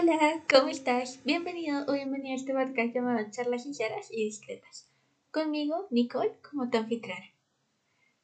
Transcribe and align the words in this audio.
Hola, 0.00 0.44
¿cómo 0.48 0.68
estás? 0.68 1.18
Bienvenido 1.24 1.84
o 1.88 1.92
bienvenida 1.92 2.32
a 2.32 2.36
este 2.36 2.52
podcast 2.52 2.94
llamado 2.94 3.26
Charlas 3.32 3.64
Sinceras 3.64 4.12
y 4.12 4.26
Discretas. 4.26 4.88
Conmigo, 5.32 5.88
Nicole, 5.90 6.36
como 6.48 6.70
tu 6.70 6.78
anfitriona. 6.78 7.34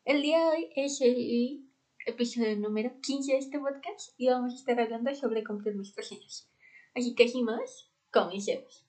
El 0.05 0.23
día 0.23 0.39
de 0.39 0.45
hoy 0.51 0.71
es 0.77 1.01
el 1.01 1.69
episodio 2.07 2.57
número 2.59 2.93
15 3.01 3.33
de 3.33 3.39
este 3.39 3.59
podcast 3.59 4.15
y 4.17 4.29
vamos 4.29 4.53
a 4.53 4.57
estar 4.57 4.79
hablando 4.79 5.13
sobre 5.17 5.43
nuestros 5.43 6.07
sueños. 6.07 6.49
Así 6.95 7.17
que 7.17 7.27
sin 7.27 7.45
más, 7.45 7.91
comencemos. 8.13 8.87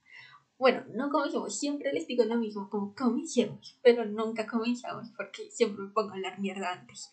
Bueno, 0.60 0.84
no 0.94 1.10
comencemos, 1.10 1.58
siempre 1.58 1.92
les 1.92 2.06
digo 2.06 2.24
lo 2.26 2.36
mismo, 2.36 2.70
como 2.70 2.94
comencemos, 2.94 3.80
pero 3.82 4.06
nunca 4.06 4.46
comenzamos 4.46 5.10
porque 5.18 5.50
siempre 5.50 5.86
me 5.86 5.90
pongo 5.92 6.12
a 6.12 6.14
hablar 6.14 6.40
mierda 6.40 6.74
antes. 6.74 7.12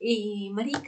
Y 0.00 0.50
marica, 0.50 0.82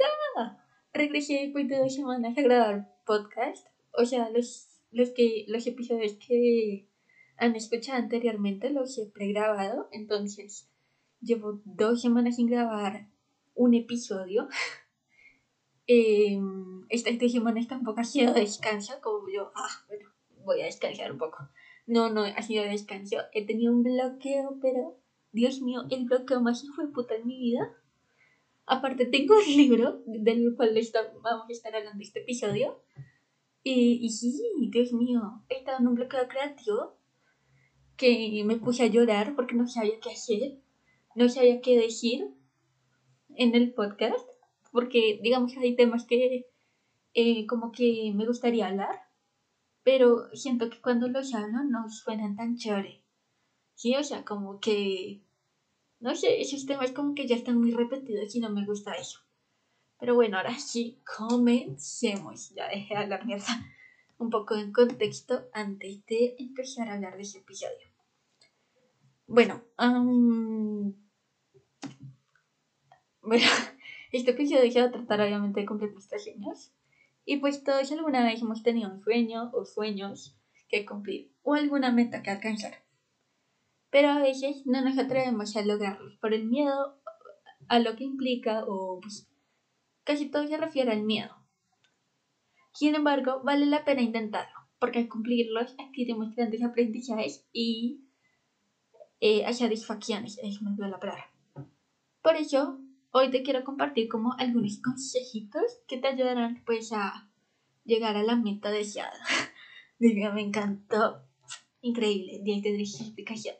regresé 0.92 1.34
después 1.34 1.68
de 1.68 1.78
dos 1.78 1.94
semanas 1.94 2.36
a 2.36 2.42
grabar 2.42 2.92
podcast. 3.04 3.68
O 3.96 4.04
sea, 4.04 4.30
los, 4.30 4.68
los, 4.90 5.10
que, 5.10 5.44
los 5.48 5.66
episodios 5.66 6.14
que 6.14 6.88
han 7.36 7.56
escuchado 7.56 7.98
anteriormente 7.98 8.70
los 8.70 8.98
he 8.98 9.06
pregrabado. 9.06 9.88
Entonces, 9.92 10.68
llevo 11.20 11.60
dos 11.64 12.00
semanas 12.00 12.36
sin 12.36 12.48
grabar 12.48 13.08
un 13.54 13.74
episodio. 13.74 14.48
eh, 15.86 16.38
estas 16.88 17.18
dos 17.18 17.32
semanas 17.32 17.68
tampoco 17.68 18.00
ha 18.00 18.04
sido 18.04 18.32
descanso, 18.32 18.94
como 19.02 19.28
yo, 19.28 19.52
ah, 19.54 19.84
bueno, 19.88 20.08
voy 20.44 20.62
a 20.62 20.66
descansar 20.66 21.12
un 21.12 21.18
poco. 21.18 21.48
No, 21.86 22.10
no 22.10 22.22
ha 22.22 22.42
sido 22.42 22.64
descanso. 22.64 23.16
He 23.32 23.46
tenido 23.46 23.72
un 23.72 23.82
bloqueo, 23.82 24.58
pero 24.60 24.98
Dios 25.32 25.60
mío, 25.60 25.84
el 25.90 26.04
bloqueo 26.04 26.40
más 26.40 26.64
hijo 26.64 26.82
puta 26.92 27.14
en 27.14 27.26
mi 27.26 27.38
vida. 27.38 27.76
Aparte, 28.66 29.06
tengo 29.06 29.36
un 29.36 29.56
libro 29.56 30.02
del 30.06 30.54
cual 30.56 30.74
vamos 31.22 31.48
a 31.48 31.52
estar 31.52 31.74
hablando 31.74 32.02
este 32.02 32.20
episodio. 32.20 32.80
Y, 33.68 33.98
y 34.00 34.10
sí, 34.10 34.40
Dios 34.70 34.92
mío, 34.92 35.42
he 35.48 35.56
estado 35.56 35.78
en 35.80 35.88
un 35.88 35.96
bloqueo 35.96 36.28
creativo 36.28 36.94
que 37.96 38.44
me 38.44 38.58
puse 38.58 38.84
a 38.84 38.86
llorar 38.86 39.34
porque 39.34 39.56
no 39.56 39.66
sabía 39.66 39.98
qué 40.00 40.10
hacer, 40.10 40.60
no 41.16 41.28
sabía 41.28 41.60
qué 41.60 41.76
decir 41.76 42.30
en 43.34 43.56
el 43.56 43.74
podcast, 43.74 44.24
porque 44.70 45.18
digamos 45.20 45.56
hay 45.56 45.74
temas 45.74 46.04
que 46.04 46.46
eh, 47.14 47.44
como 47.48 47.72
que 47.72 48.12
me 48.14 48.24
gustaría 48.24 48.68
hablar, 48.68 49.00
pero 49.82 50.28
siento 50.32 50.70
que 50.70 50.80
cuando 50.80 51.08
los 51.08 51.34
hablo 51.34 51.64
no 51.64 51.90
suenan 51.90 52.36
tan 52.36 52.56
chévere. 52.56 53.02
Sí, 53.74 53.96
o 53.96 54.04
sea, 54.04 54.24
como 54.24 54.60
que, 54.60 55.24
no 55.98 56.14
sé, 56.14 56.40
esos 56.40 56.66
temas 56.66 56.92
como 56.92 57.16
que 57.16 57.26
ya 57.26 57.34
están 57.34 57.58
muy 57.58 57.72
repetidos 57.72 58.32
y 58.36 58.38
no 58.38 58.50
me 58.50 58.64
gusta 58.64 58.92
eso. 58.92 59.25
Pero 59.98 60.14
bueno, 60.14 60.36
ahora 60.36 60.58
sí, 60.58 61.00
comencemos. 61.16 62.50
Ya 62.54 62.68
dejé 62.68 62.94
de 62.94 63.00
hablar 63.00 63.24
un 64.18 64.30
poco 64.30 64.54
en 64.56 64.72
contexto 64.72 65.48
antes 65.52 66.04
de 66.06 66.36
empezar 66.38 66.88
a 66.88 66.94
hablar 66.94 67.16
de 67.16 67.22
ese 67.22 67.38
episodio. 67.38 67.88
Bueno, 69.26 69.62
um... 69.78 70.94
bueno, 73.22 73.44
este 74.12 74.30
episodio 74.30 74.70
se 74.70 74.80
va 74.80 74.86
a 74.86 74.92
tratar 74.92 75.20
obviamente 75.20 75.60
de 75.60 75.66
cumplir 75.66 75.92
nuestros 75.92 76.22
sueños. 76.24 76.72
Y 77.24 77.38
pues 77.38 77.64
todos 77.64 77.90
alguna 77.90 78.24
vez 78.24 78.40
hemos 78.40 78.62
tenido 78.62 78.90
un 78.90 79.02
sueño 79.02 79.50
o 79.52 79.64
sueños 79.64 80.36
que 80.68 80.86
cumplir 80.86 81.32
o 81.42 81.54
alguna 81.54 81.90
meta 81.90 82.22
que 82.22 82.30
alcanzar. 82.30 82.84
Pero 83.90 84.10
a 84.10 84.20
veces 84.20 84.64
no 84.66 84.82
nos 84.82 84.98
atrevemos 84.98 85.56
a 85.56 85.62
lograrlos 85.62 86.16
por 86.18 86.34
el 86.34 86.46
miedo 86.46 87.00
a 87.68 87.78
lo 87.80 87.96
que 87.96 88.04
implica 88.04 88.64
o 88.66 89.00
pues 89.00 89.28
casi 90.06 90.30
todo 90.30 90.46
se 90.46 90.56
refiere 90.56 90.92
al 90.92 91.02
miedo. 91.02 91.36
Sin 92.72 92.94
embargo, 92.94 93.42
vale 93.42 93.66
la 93.66 93.84
pena 93.84 94.02
intentarlo, 94.02 94.54
porque 94.78 95.00
al 95.00 95.08
cumplirlos 95.08 95.74
adquirimos 95.78 96.34
grandes 96.34 96.62
aprendizajes 96.62 97.44
y 97.52 98.04
eh, 99.20 99.52
satisfacciones, 99.52 100.38
es 100.42 100.62
me 100.62 100.88
la 100.88 101.00
palabra. 101.00 101.30
Por 102.22 102.36
eso, 102.36 102.78
hoy 103.10 103.30
te 103.30 103.42
quiero 103.42 103.64
compartir 103.64 104.08
como 104.08 104.34
algunos 104.38 104.78
consejitos 104.78 105.82
que 105.88 105.98
te 105.98 106.08
ayudarán 106.08 106.62
pues 106.64 106.92
a 106.92 107.28
llegar 107.84 108.16
a 108.16 108.22
la 108.22 108.36
meta 108.36 108.70
deseada. 108.70 109.18
Diga, 109.98 110.32
me 110.32 110.42
encantó. 110.42 111.22
Increíble, 111.80 112.40
10 112.42 112.62
de 112.62 112.82
explicación. 112.82 113.56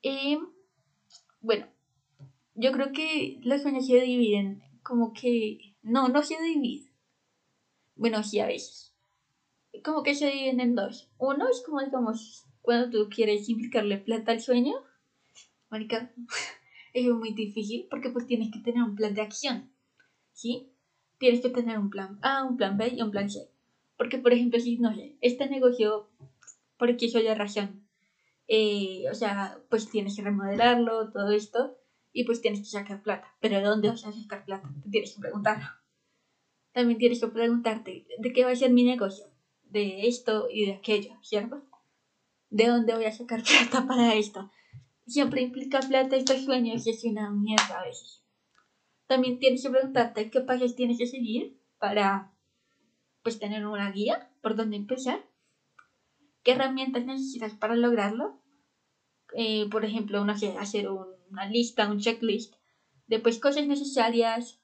Y 0.00 0.38
bueno, 1.40 1.71
yo 2.54 2.72
creo 2.72 2.92
que 2.92 3.40
los 3.42 3.62
sueños 3.62 3.86
se 3.86 4.00
dividen 4.00 4.62
como 4.82 5.12
que... 5.12 5.76
No, 5.82 6.08
no 6.08 6.22
se 6.22 6.40
dividen. 6.40 6.92
Bueno, 7.96 8.22
sí, 8.22 8.40
a 8.40 8.46
veces. 8.46 8.94
Como 9.84 10.02
que 10.02 10.14
se 10.14 10.26
dividen 10.26 10.60
en 10.60 10.74
dos. 10.74 11.10
Uno 11.18 11.48
es 11.48 11.62
como, 11.64 11.80
digamos, 11.80 12.44
cuando 12.60 12.90
tú 12.90 13.08
quieres 13.08 13.48
implicarle 13.48 13.98
plata 13.98 14.32
al 14.32 14.40
sueño. 14.40 14.74
Marica, 15.70 16.12
es 16.94 17.06
muy 17.06 17.32
difícil 17.32 17.86
porque 17.90 18.10
pues 18.10 18.26
tienes 18.26 18.50
que 18.52 18.60
tener 18.60 18.82
un 18.82 18.96
plan 18.96 19.14
de 19.14 19.22
acción. 19.22 19.72
¿Sí? 20.32 20.68
Tienes 21.18 21.40
que 21.40 21.50
tener 21.50 21.78
un 21.78 21.90
plan 21.90 22.18
A, 22.22 22.44
un 22.44 22.56
plan 22.56 22.76
B 22.76 22.92
y 22.96 23.02
un 23.02 23.10
plan 23.10 23.30
C. 23.30 23.48
Porque, 23.96 24.18
por 24.18 24.32
ejemplo, 24.32 24.58
si, 24.58 24.78
no 24.78 24.94
sé, 24.94 25.16
este 25.20 25.48
negocio, 25.48 26.08
por 26.76 26.90
aquí 26.90 27.08
soy 27.08 27.22
de 27.22 27.34
razón, 27.34 27.86
eh, 28.48 29.04
o 29.10 29.14
sea, 29.14 29.58
pues 29.70 29.88
tienes 29.88 30.16
que 30.16 30.22
remodelarlo, 30.22 31.12
todo 31.12 31.30
esto 31.30 31.76
y 32.12 32.24
pues 32.24 32.40
tienes 32.40 32.60
que 32.60 32.66
sacar 32.66 33.02
plata. 33.02 33.34
Pero 33.40 33.56
¿de 33.56 33.64
dónde 33.64 33.88
vas 33.88 34.04
a 34.04 34.12
sacar 34.12 34.44
plata? 34.44 34.70
Te 34.82 34.90
tienes 34.90 35.14
que 35.14 35.20
preguntar. 35.20 35.60
También 36.72 36.98
tienes 36.98 37.20
que 37.20 37.28
preguntarte, 37.28 38.06
¿de 38.18 38.32
qué 38.32 38.44
va 38.44 38.50
a 38.50 38.56
ser 38.56 38.70
mi 38.70 38.84
negocio? 38.84 39.26
De 39.64 40.06
esto 40.06 40.48
y 40.50 40.66
de 40.66 40.72
aquello, 40.74 41.18
¿cierto? 41.22 41.62
¿De 42.50 42.66
dónde 42.66 42.94
voy 42.94 43.04
a 43.04 43.12
sacar 43.12 43.42
plata 43.70 43.86
para 43.86 44.14
esto? 44.14 44.50
Siempre 45.06 45.42
implica 45.42 45.80
plata 45.80 46.16
estos 46.16 46.44
sueños 46.44 46.86
y 46.86 46.90
es 46.90 47.04
una 47.04 47.30
mierda 47.30 47.80
a 47.80 47.84
veces. 47.84 48.22
También 49.06 49.38
tienes 49.38 49.62
que 49.62 49.70
preguntarte 49.70 50.30
qué 50.30 50.40
pasos 50.40 50.74
tienes 50.74 50.98
que 50.98 51.06
seguir 51.06 51.58
para 51.78 52.32
pues 53.22 53.38
tener 53.38 53.66
una 53.66 53.90
guía 53.90 54.30
por 54.40 54.56
dónde 54.56 54.76
empezar. 54.76 55.26
¿Qué 56.42 56.52
herramientas 56.52 57.04
necesitas 57.04 57.52
para 57.54 57.76
lograrlo? 57.76 58.40
Eh, 59.34 59.68
por 59.70 59.84
ejemplo, 59.84 60.24
no 60.24 60.36
sé, 60.36 60.56
hacer 60.58 60.88
una 61.32 61.46
lista, 61.46 61.90
un 61.90 61.98
checklist 61.98 62.54
de 63.06 63.18
pues 63.18 63.38
cosas 63.38 63.66
necesarias 63.66 64.62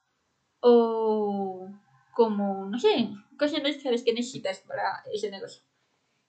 o 0.61 1.69
como, 2.15 2.67
no 2.67 2.79
sé, 2.79 3.11
cosas 3.39 3.63
necesarias 3.63 4.03
que 4.03 4.13
necesitas 4.13 4.61
para 4.61 5.03
ese 5.13 5.31
negocio. 5.31 5.63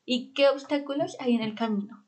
¿Y 0.05 0.33
qué 0.33 0.49
obstáculos 0.49 1.17
hay 1.19 1.35
en 1.35 1.41
el 1.41 1.55
camino? 1.55 2.07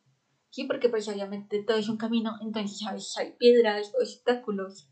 Sí, 0.50 0.66
porque 0.66 0.90
pues 0.90 1.08
obviamente 1.08 1.64
todo 1.64 1.78
es 1.78 1.88
un 1.88 1.98
camino, 1.98 2.38
entonces 2.42 2.86
a 2.86 2.94
veces 2.94 3.18
hay 3.18 3.34
piedras, 3.34 3.94
obstáculos 4.00 4.90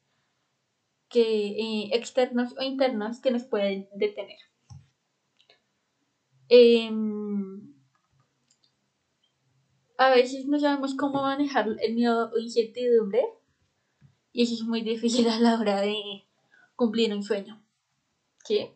que, 1.10 1.22
eh, 1.22 1.90
externos 1.94 2.56
o 2.58 2.62
internos 2.62 3.20
que 3.20 3.32
nos 3.32 3.44
pueden 3.44 3.90
detener. 3.96 4.38
Eh, 6.50 6.90
a 10.00 10.12
veces 10.12 10.46
no 10.46 10.58
sabemos 10.58 10.96
cómo 10.96 11.22
manejar 11.22 11.68
el 11.82 11.94
miedo 11.94 12.32
o 12.34 12.40
incertidumbre 12.40 13.22
y 14.32 14.44
eso 14.44 14.54
es 14.54 14.62
muy 14.62 14.82
difícil 14.82 15.28
a 15.28 15.38
la 15.42 15.60
hora 15.60 15.82
de 15.82 16.24
cumplir 16.78 17.14
un 17.14 17.22
sueño. 17.22 17.62
¿Sí? 18.46 18.70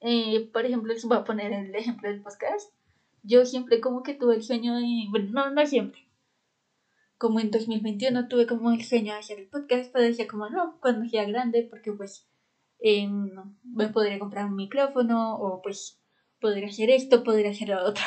Eh, 0.00 0.48
por 0.54 0.64
ejemplo, 0.64 0.94
les 0.94 1.04
voy 1.04 1.18
a 1.18 1.24
poner 1.24 1.52
el 1.52 1.74
ejemplo 1.74 2.08
del 2.08 2.22
podcast. 2.22 2.72
Yo 3.22 3.44
siempre 3.44 3.82
como 3.82 4.02
que 4.02 4.14
tuve 4.14 4.36
el 4.36 4.42
sueño 4.42 4.74
de... 4.76 4.86
Bueno, 5.10 5.32
no, 5.32 5.50
no 5.50 5.66
siempre. 5.66 6.08
Como 7.18 7.40
en 7.40 7.50
2021 7.50 8.28
tuve 8.28 8.46
como 8.46 8.72
el 8.72 8.82
sueño 8.82 9.12
de 9.12 9.18
hacer 9.18 9.38
el 9.40 9.48
podcast, 9.48 9.92
pero 9.92 10.06
decía 10.06 10.26
como 10.26 10.48
no, 10.48 10.78
cuando 10.80 11.06
sea 11.10 11.26
grande, 11.26 11.66
porque 11.68 11.92
pues 11.92 12.26
eh, 12.80 13.06
me 13.06 13.88
podría 13.88 14.18
comprar 14.18 14.46
un 14.46 14.56
micrófono 14.56 15.36
o 15.36 15.60
pues 15.60 16.00
podría 16.40 16.68
hacer 16.68 16.88
esto, 16.88 17.22
podría 17.22 17.50
hacer 17.50 17.68
lo 17.68 17.84
otro. 17.84 18.02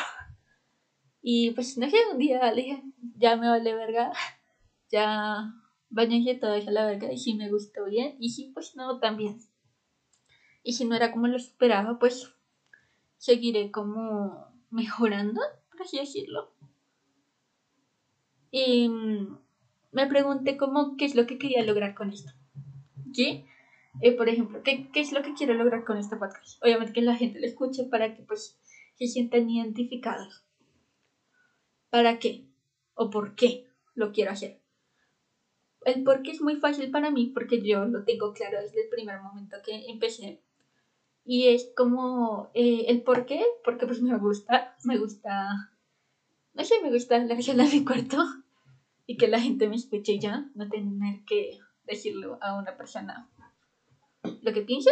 Y 1.29 1.51
pues 1.51 1.77
no 1.77 1.89
sé, 1.89 1.97
un 2.09 2.19
día 2.19 2.39
le 2.53 2.61
dije, 2.61 2.83
ya 3.17 3.35
me 3.35 3.49
vale 3.49 3.75
verga, 3.75 4.13
ya 4.89 5.53
bañé 5.89 6.35
todo 6.35 6.53
a 6.53 6.71
la 6.71 6.85
verga 6.85 7.11
y 7.11 7.17
si 7.17 7.33
me 7.33 7.49
gustó 7.51 7.83
bien 7.83 8.15
y 8.17 8.29
si 8.29 8.45
pues 8.53 8.77
no 8.77 9.01
también. 9.01 9.37
Y 10.63 10.71
si 10.71 10.85
no 10.85 10.95
era 10.95 11.11
como 11.11 11.27
lo 11.27 11.35
esperaba, 11.35 11.99
pues 11.99 12.33
seguiré 13.17 13.71
como 13.71 14.47
mejorando, 14.69 15.41
por 15.69 15.81
así 15.81 15.99
decirlo. 15.99 16.53
Y 18.49 18.87
mm, 18.87 19.37
me 19.91 20.07
pregunté 20.07 20.55
cómo 20.55 20.95
qué 20.95 21.03
es 21.03 21.15
lo 21.15 21.27
que 21.27 21.37
quería 21.37 21.61
lograr 21.65 21.93
con 21.93 22.09
esto. 22.09 22.31
¿Sí? 23.11 23.43
Eh, 23.99 24.13
por 24.13 24.29
ejemplo, 24.29 24.63
¿qué, 24.63 24.89
¿qué 24.93 25.01
es 25.01 25.11
lo 25.11 25.23
que 25.23 25.33
quiero 25.33 25.55
lograr 25.55 25.83
con 25.83 25.97
este 25.97 26.15
podcast? 26.15 26.63
Obviamente 26.63 26.93
que 26.93 27.01
la 27.01 27.17
gente 27.17 27.41
lo 27.41 27.47
escuche 27.47 27.83
para 27.83 28.15
que 28.15 28.23
pues 28.23 28.57
se 28.95 29.07
sientan 29.07 29.49
identificados 29.49 30.46
para 31.89 32.19
qué 32.19 32.47
o 32.93 33.09
por 33.09 33.35
qué 33.35 33.67
lo 33.95 34.11
quiero 34.11 34.31
hacer. 34.31 34.61
El 35.85 36.03
por 36.03 36.21
qué 36.21 36.31
es 36.31 36.41
muy 36.41 36.57
fácil 36.57 36.91
para 36.91 37.11
mí 37.11 37.31
porque 37.33 37.61
yo 37.61 37.85
lo 37.85 38.03
tengo 38.03 38.33
claro 38.33 38.61
desde 38.61 38.83
el 38.83 38.89
primer 38.89 39.21
momento 39.21 39.57
que 39.63 39.89
empecé 39.89 40.41
Y 41.23 41.47
es 41.47 41.71
como 41.75 42.51
eh, 42.53 42.85
el 42.87 43.03
por 43.03 43.25
qué, 43.25 43.43
porque 43.63 43.85
pues 43.85 44.01
me 44.01 44.17
gusta, 44.17 44.75
me 44.83 44.97
gusta, 44.97 45.71
no 46.53 46.63
sé, 46.63 46.75
me 46.81 46.91
gusta 46.91 47.17
la 47.19 47.41
sola 47.41 47.65
en 47.65 47.71
mi 47.71 47.85
cuarto 47.85 48.17
y 49.05 49.17
que 49.17 49.27
la 49.27 49.39
gente 49.39 49.69
me 49.69 49.75
escuche 49.75 50.19
ya, 50.19 50.49
no 50.55 50.67
tener 50.67 51.23
que 51.25 51.59
decirlo 51.83 52.37
a 52.41 52.57
una 52.57 52.75
persona 52.75 53.29
lo 54.41 54.53
que 54.53 54.61
pienso. 54.61 54.89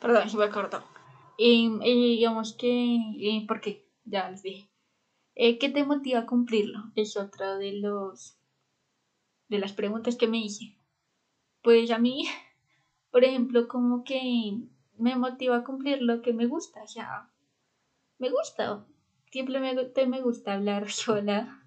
Perdón, 0.00 0.30
se 0.30 0.36
me 0.36 0.44
cortado. 1.36 1.82
Y, 1.84 2.16
digamos 2.16 2.54
que, 2.54 3.44
¿por 3.46 3.60
qué? 3.60 3.86
Ya 4.04 4.28
les 4.30 4.42
dije. 4.42 4.68
Eh, 5.34 5.58
¿Qué 5.58 5.68
te 5.68 5.84
motiva 5.84 6.20
a 6.20 6.26
cumplirlo? 6.26 6.78
Es 6.94 7.16
otra 7.16 7.56
de 7.56 7.72
los 7.72 8.38
de 9.48 9.58
las 9.58 9.72
preguntas 9.72 10.16
que 10.16 10.26
me 10.26 10.38
hice. 10.38 10.76
Pues 11.62 11.90
a 11.90 11.98
mí, 11.98 12.24
por 13.10 13.24
ejemplo, 13.24 13.68
como 13.68 14.02
que 14.02 14.58
me 14.96 15.16
motiva 15.16 15.58
a 15.58 15.64
cumplir 15.64 16.00
lo 16.00 16.22
que 16.22 16.32
me 16.32 16.46
gusta, 16.46 16.82
o 16.82 16.88
sea, 16.88 17.30
me 18.18 18.30
gusta, 18.30 18.86
simplemente 19.30 20.06
me 20.06 20.22
gusta 20.22 20.54
hablar 20.54 20.90
sola. 20.90 21.62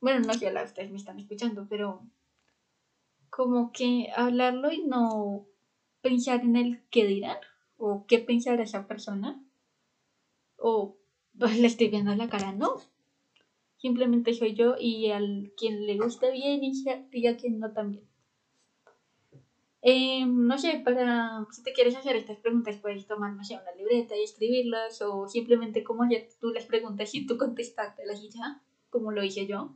Bueno, 0.00 0.20
no 0.20 0.34
sola, 0.34 0.62
ustedes 0.62 0.90
me 0.90 0.98
están 0.98 1.18
escuchando, 1.18 1.66
pero 1.68 2.06
como 3.30 3.72
que 3.72 4.10
hablarlo 4.14 4.70
y 4.70 4.84
no 4.84 5.46
pensar 6.00 6.42
en 6.42 6.56
el 6.56 6.84
qué 6.90 7.04
dirán 7.06 7.38
o 7.76 8.04
qué 8.06 8.18
pensará 8.18 8.62
esa 8.62 8.86
persona 8.86 9.40
o 10.56 10.96
pues, 11.38 11.58
le 11.58 11.66
estoy 11.66 11.88
viendo 11.88 12.14
la 12.14 12.28
cara, 12.28 12.52
no. 12.52 12.80
Simplemente 13.76 14.32
soy 14.32 14.54
yo 14.54 14.76
y 14.78 15.10
al 15.10 15.52
quien 15.56 15.86
le 15.86 15.98
gusta 15.98 16.30
bien 16.30 16.62
y 16.62 17.26
a 17.26 17.36
quien 17.36 17.60
no 17.60 17.72
también. 17.72 18.08
Eh, 19.86 20.24
no 20.24 20.56
sé, 20.56 20.80
para 20.82 21.46
si 21.52 21.62
te 21.62 21.74
quieres 21.74 21.94
hacer 21.94 22.16
estas 22.16 22.38
preguntas 22.38 22.78
puedes 22.80 23.06
tomar, 23.06 23.34
no 23.34 23.44
sé, 23.44 23.58
una 23.60 23.72
libreta 23.76 24.16
y 24.16 24.22
escribirlas 24.22 25.02
o 25.02 25.28
simplemente 25.28 25.84
como 25.84 26.04
hacer 26.04 26.26
tú 26.40 26.48
las 26.52 26.64
preguntas 26.64 27.14
y 27.14 27.26
tú 27.26 27.36
contestártelas 27.36 28.22
y 28.22 28.30
ya, 28.30 28.62
como 28.88 29.12
lo 29.12 29.22
hice 29.22 29.46
yo. 29.46 29.74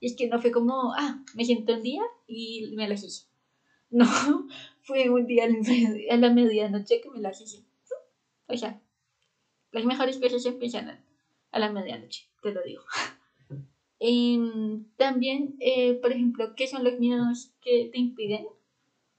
Y 0.00 0.06
es 0.06 0.16
que 0.16 0.26
no 0.28 0.40
fue 0.40 0.52
como, 0.52 0.94
ah, 0.94 1.22
me 1.34 1.44
siento 1.44 1.74
un 1.74 1.82
día 1.82 2.02
y 2.26 2.72
me 2.74 2.88
las 2.88 3.04
hice. 3.04 3.26
No, 3.90 4.06
fue 4.82 5.08
un 5.10 5.26
día 5.26 5.44
a 6.10 6.16
la 6.16 6.30
medianoche 6.30 7.00
que 7.00 7.10
me 7.10 7.20
las 7.20 7.40
hice. 7.40 7.64
O 8.46 8.56
sea, 8.56 8.80
las 9.70 9.84
mejores 9.84 10.18
cosas 10.18 10.44
empiezan 10.44 11.04
a 11.50 11.58
la 11.58 11.70
medianoche, 11.70 12.28
te 12.42 12.52
lo 12.52 12.62
digo. 12.62 12.82
También, 14.96 15.56
eh, 15.60 15.94
por 15.94 16.12
ejemplo, 16.12 16.54
¿qué 16.56 16.66
son 16.66 16.84
los 16.84 16.98
miedos 16.98 17.52
que 17.60 17.88
te 17.92 17.98
impiden 17.98 18.44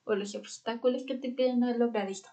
o 0.04 0.16
los 0.16 0.36
obstáculos 0.36 1.04
que 1.06 1.16
te 1.16 1.28
impiden 1.28 1.62
lograr 1.80 2.10
esto? 2.10 2.30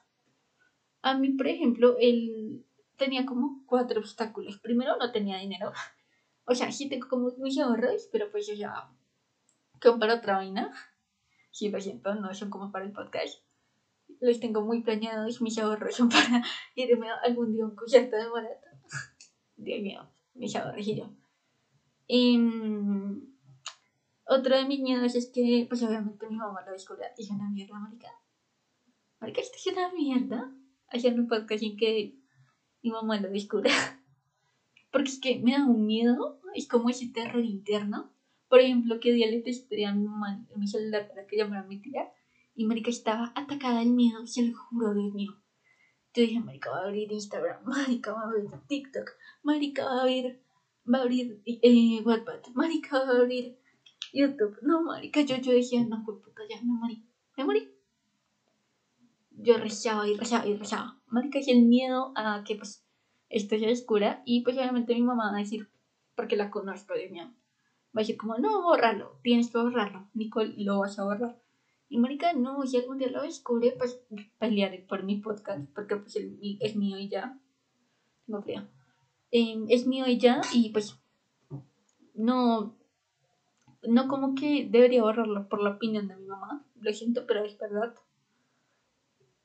A 1.03 1.15
mí, 1.15 1.31
por 1.31 1.47
ejemplo, 1.47 1.97
él 1.99 2.65
tenía 2.97 3.25
como 3.25 3.63
cuatro 3.67 4.01
obstáculos. 4.01 4.59
Primero, 4.59 4.97
no 4.99 5.13
tenía 5.13 5.39
dinero. 5.39 5.73
O 6.47 6.55
sea, 6.55 6.73
sí 6.73 6.89
tengo 6.89 7.07
como 7.07 7.31
mis 7.39 7.59
ahorros, 7.59 8.09
pero 8.11 8.29
pues 8.29 8.45
yo 8.47 8.55
ya 8.55 8.91
para 10.01 10.15
otra 10.15 10.37
vaina. 10.37 10.73
Sí, 11.51 11.69
lo 11.69 11.81
siento, 11.81 12.15
no 12.15 12.33
son 12.35 12.51
como 12.51 12.71
para 12.71 12.85
el 12.85 12.93
podcast. 12.93 13.43
Los 14.21 14.41
tengo 14.41 14.63
muy 14.63 14.83
planeados, 14.83 15.41
mis 15.41 15.59
ahorros 15.59 15.97
son 15.97 16.09
para 16.11 16.43
irme 16.75 17.09
algún 17.25 17.53
día 17.53 17.65
a 17.65 17.69
un 17.69 17.77
concierto 17.77 18.17
de 18.17 18.29
barato. 18.29 18.67
Dios 19.57 19.83
mío, 19.83 20.09
mis 20.35 20.55
ahorros 20.57 20.87
y 20.87 20.97
yo. 20.97 21.11
Y, 22.07 22.35
em, 22.35 23.31
otro 24.25 24.57
de 24.57 24.65
mis 24.65 24.81
miedos 24.81 25.15
es 25.17 25.31
que, 25.33 25.67
pues 25.69 25.83
obviamente 25.83 26.29
mi 26.29 26.37
mamá 26.37 26.63
lo 26.65 26.73
descubrió 26.73 27.07
y 27.17 27.23
es 27.23 27.31
una 27.31 27.51
mierda, 27.51 27.79
marica. 27.79 28.09
Marica, 29.21 29.41
esto 29.41 29.57
es 29.57 29.67
una 29.73 29.93
mierda. 29.93 30.55
Haciendo 30.89 31.23
un 31.23 31.29
podcast 31.29 31.61
sin 31.61 31.77
que 31.77 32.17
mi 32.83 32.91
mamá 32.91 33.21
lo 33.21 33.29
descubra. 33.29 33.71
Porque 34.93 35.11
es 35.11 35.21
que 35.21 35.39
me 35.41 35.53
da 35.53 35.65
un 35.65 35.87
miedo, 35.87 36.41
es 36.55 36.67
como 36.69 36.91
ese 36.91 37.09
terror 37.09 37.45
interno. 37.45 38.13
Por 38.51 38.61
ejemplo, 38.61 39.01
que 39.01 39.13
día 39.13 39.31
le 39.31 39.41
testé 39.41 39.87
a 39.87 39.95
mi 39.95 40.05
mamá 40.05 40.45
mi 40.57 40.69
celular 40.69 41.09
para 41.09 41.27
que 41.27 41.39
llamara 41.39 41.63
a 41.63 41.67
mi 41.67 41.81
tía. 41.81 42.13
Y 42.55 42.67
marica 42.67 42.91
estaba 42.91 43.33
atacada 43.35 43.79
del 43.79 43.93
miedo, 43.93 44.27
se 44.27 44.43
lo 44.43 44.55
juro, 44.59 44.93
Dios 44.93 45.15
mío. 45.15 45.33
Yo 46.13 46.23
dije, 46.23 46.41
marica 46.41 46.71
va 46.71 46.81
a 46.81 46.85
abrir 46.85 47.11
Instagram, 47.11 47.63
marica 47.65 48.13
va 48.13 48.21
a 48.21 48.25
abrir 48.27 48.51
TikTok, 48.69 49.09
marica 49.43 49.87
va 49.87 50.01
a 50.01 50.03
abrir 50.03 50.41
va 50.93 50.99
a 50.99 51.03
abrir 51.03 51.43
eh, 51.47 52.03
Wattpad, 52.05 52.47
marica, 52.55 52.99
va 52.99 53.11
a 53.11 53.21
abrir 53.21 53.59
YouTube. 54.13 54.59
No, 54.63 54.83
marica, 54.83 55.21
yo, 55.23 55.37
yo 55.37 55.53
decía, 55.53 55.85
no, 55.85 56.03
pues 56.05 56.19
puta, 56.19 56.43
ya 56.49 56.61
me 56.63 56.73
morí, 56.73 57.05
me 57.37 57.45
morí. 57.45 57.71
Yo 59.31 59.57
rezaba 59.57 60.07
y 60.09 60.17
rezaba 60.17 60.47
y 60.47 60.57
rezaba. 60.57 61.01
Marica, 61.07 61.39
y 61.41 61.51
el 61.51 61.63
miedo 61.63 62.13
a 62.17 62.45
que, 62.45 62.57
pues, 62.57 62.85
esto 63.29 63.59
se 63.59 63.67
descubra. 63.67 64.23
Y, 64.27 64.43
pues, 64.43 64.57
obviamente 64.57 64.95
mi 64.95 65.03
mamá 65.03 65.31
va 65.31 65.37
a 65.37 65.41
decir, 65.41 65.71
porque 66.15 66.37
la 66.37 66.51
conozco, 66.51 66.95
Dios 66.95 67.11
mío, 67.11 67.33
va 67.97 68.01
a 68.01 68.01
decir 68.01 68.17
como, 68.17 68.39
no, 68.39 68.63
bórralo, 68.63 69.19
tienes 69.23 69.51
que 69.51 69.59
borrarlo. 69.59 70.09
Nicole, 70.15 70.55
lo 70.57 70.81
vas 70.81 70.99
a 70.99 71.05
borrar. 71.05 71.41
Y 71.89 71.99
marica, 71.99 72.33
no, 72.33 72.65
si 72.67 72.77
algún 72.77 72.99
día 72.99 73.11
lo 73.11 73.23
descubre, 73.23 73.75
pues 73.77 74.01
pelearé 74.39 74.79
por 74.89 75.03
mi 75.03 75.17
podcast, 75.17 75.69
porque 75.75 75.97
pues 75.97 76.17
es 76.17 76.77
mío 76.77 76.99
y 76.99 77.09
ya. 77.09 77.39
No 78.27 78.43
creo. 78.43 78.69
Em, 79.33 79.67
es 79.69 79.87
mío 79.87 80.07
y 80.07 80.19
ya, 80.19 80.41
y 80.53 80.71
pues 80.71 81.01
no, 82.15 82.77
no 83.83 84.09
como 84.09 84.35
que 84.35 84.69
debería 84.71 85.03
borrarlo 85.03 85.49
por 85.49 85.63
la 85.63 85.71
opinión 85.71 86.09
de 86.09 86.17
mi 86.17 86.27
mamá, 86.27 86.65
lo 86.81 86.93
siento, 86.93 87.27
pero 87.27 87.45
es 87.45 87.59
verdad. 87.59 87.95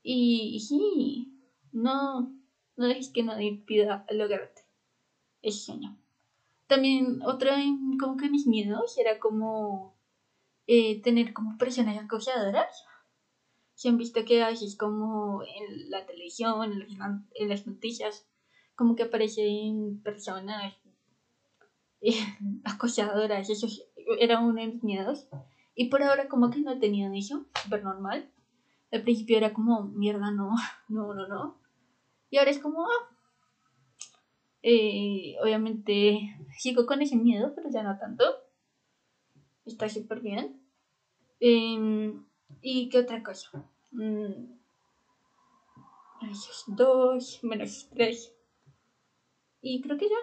Y, 0.03 0.59
sí, 0.59 1.41
no, 1.71 2.31
no 2.77 2.85
dejes 2.85 3.09
que 3.09 3.23
nadie 3.23 3.63
pida 3.65 4.05
lograrte 4.11 4.61
ese 5.41 5.59
sueño. 5.65 5.97
También 6.67 7.21
otro 7.23 7.51
como 7.99 8.17
que 8.17 8.29
mis 8.29 8.47
miedos 8.47 8.97
era 8.97 9.19
como 9.19 9.95
eh, 10.67 11.01
tener 11.01 11.33
como 11.33 11.57
personas 11.57 11.97
acosadoras. 11.97 12.85
Si 13.75 13.87
han 13.87 13.97
visto 13.97 14.25
que 14.25 14.41
a 14.41 14.47
veces 14.47 14.75
como 14.77 15.43
en 15.43 15.89
la 15.89 16.05
televisión, 16.05 16.85
en 17.33 17.49
las 17.49 17.67
noticias, 17.67 18.27
como 18.75 18.95
que 18.95 19.03
aparecen 19.03 20.01
personas 20.01 20.73
eh, 22.01 22.13
acosadoras, 22.63 23.49
eso 23.49 23.67
era 24.19 24.39
uno 24.39 24.61
de 24.61 24.67
mis 24.67 24.83
miedos. 24.83 25.27
Y 25.75 25.89
por 25.89 26.03
ahora 26.03 26.27
como 26.29 26.49
que 26.49 26.61
no 26.61 26.79
tenía 26.79 27.11
eso, 27.13 27.45
súper 27.61 27.83
normal. 27.83 28.29
Al 28.91 29.01
principio 29.03 29.37
era 29.37 29.53
como, 29.53 29.83
mierda, 29.83 30.31
no, 30.31 30.55
no, 30.87 31.13
no, 31.13 31.27
no. 31.27 31.57
Y 32.29 32.37
ahora 32.37 32.51
es 32.51 32.59
como, 32.59 32.85
ah, 32.85 33.14
eh, 34.67 35.35
obviamente 35.43 36.35
sigo 36.57 36.87
con 36.87 36.99
ese 36.99 37.15
miedo, 37.15 37.53
pero 37.55 37.69
ya 37.69 37.83
no 37.83 37.99
tanto. 37.99 38.23
Está 39.63 39.87
súper 39.89 40.21
bien. 40.21 40.59
Em, 41.39 42.25
¿Y 42.61 42.89
qué 42.89 42.97
otra 42.97 43.21
cosa? 43.21 43.69
Mm, 43.91 44.55
dos 46.67 47.39
menos 47.43 47.87
tres. 47.93 48.33
Y 49.61 49.81
creo 49.81 49.97
que 49.99 50.09
ya. 50.09 50.15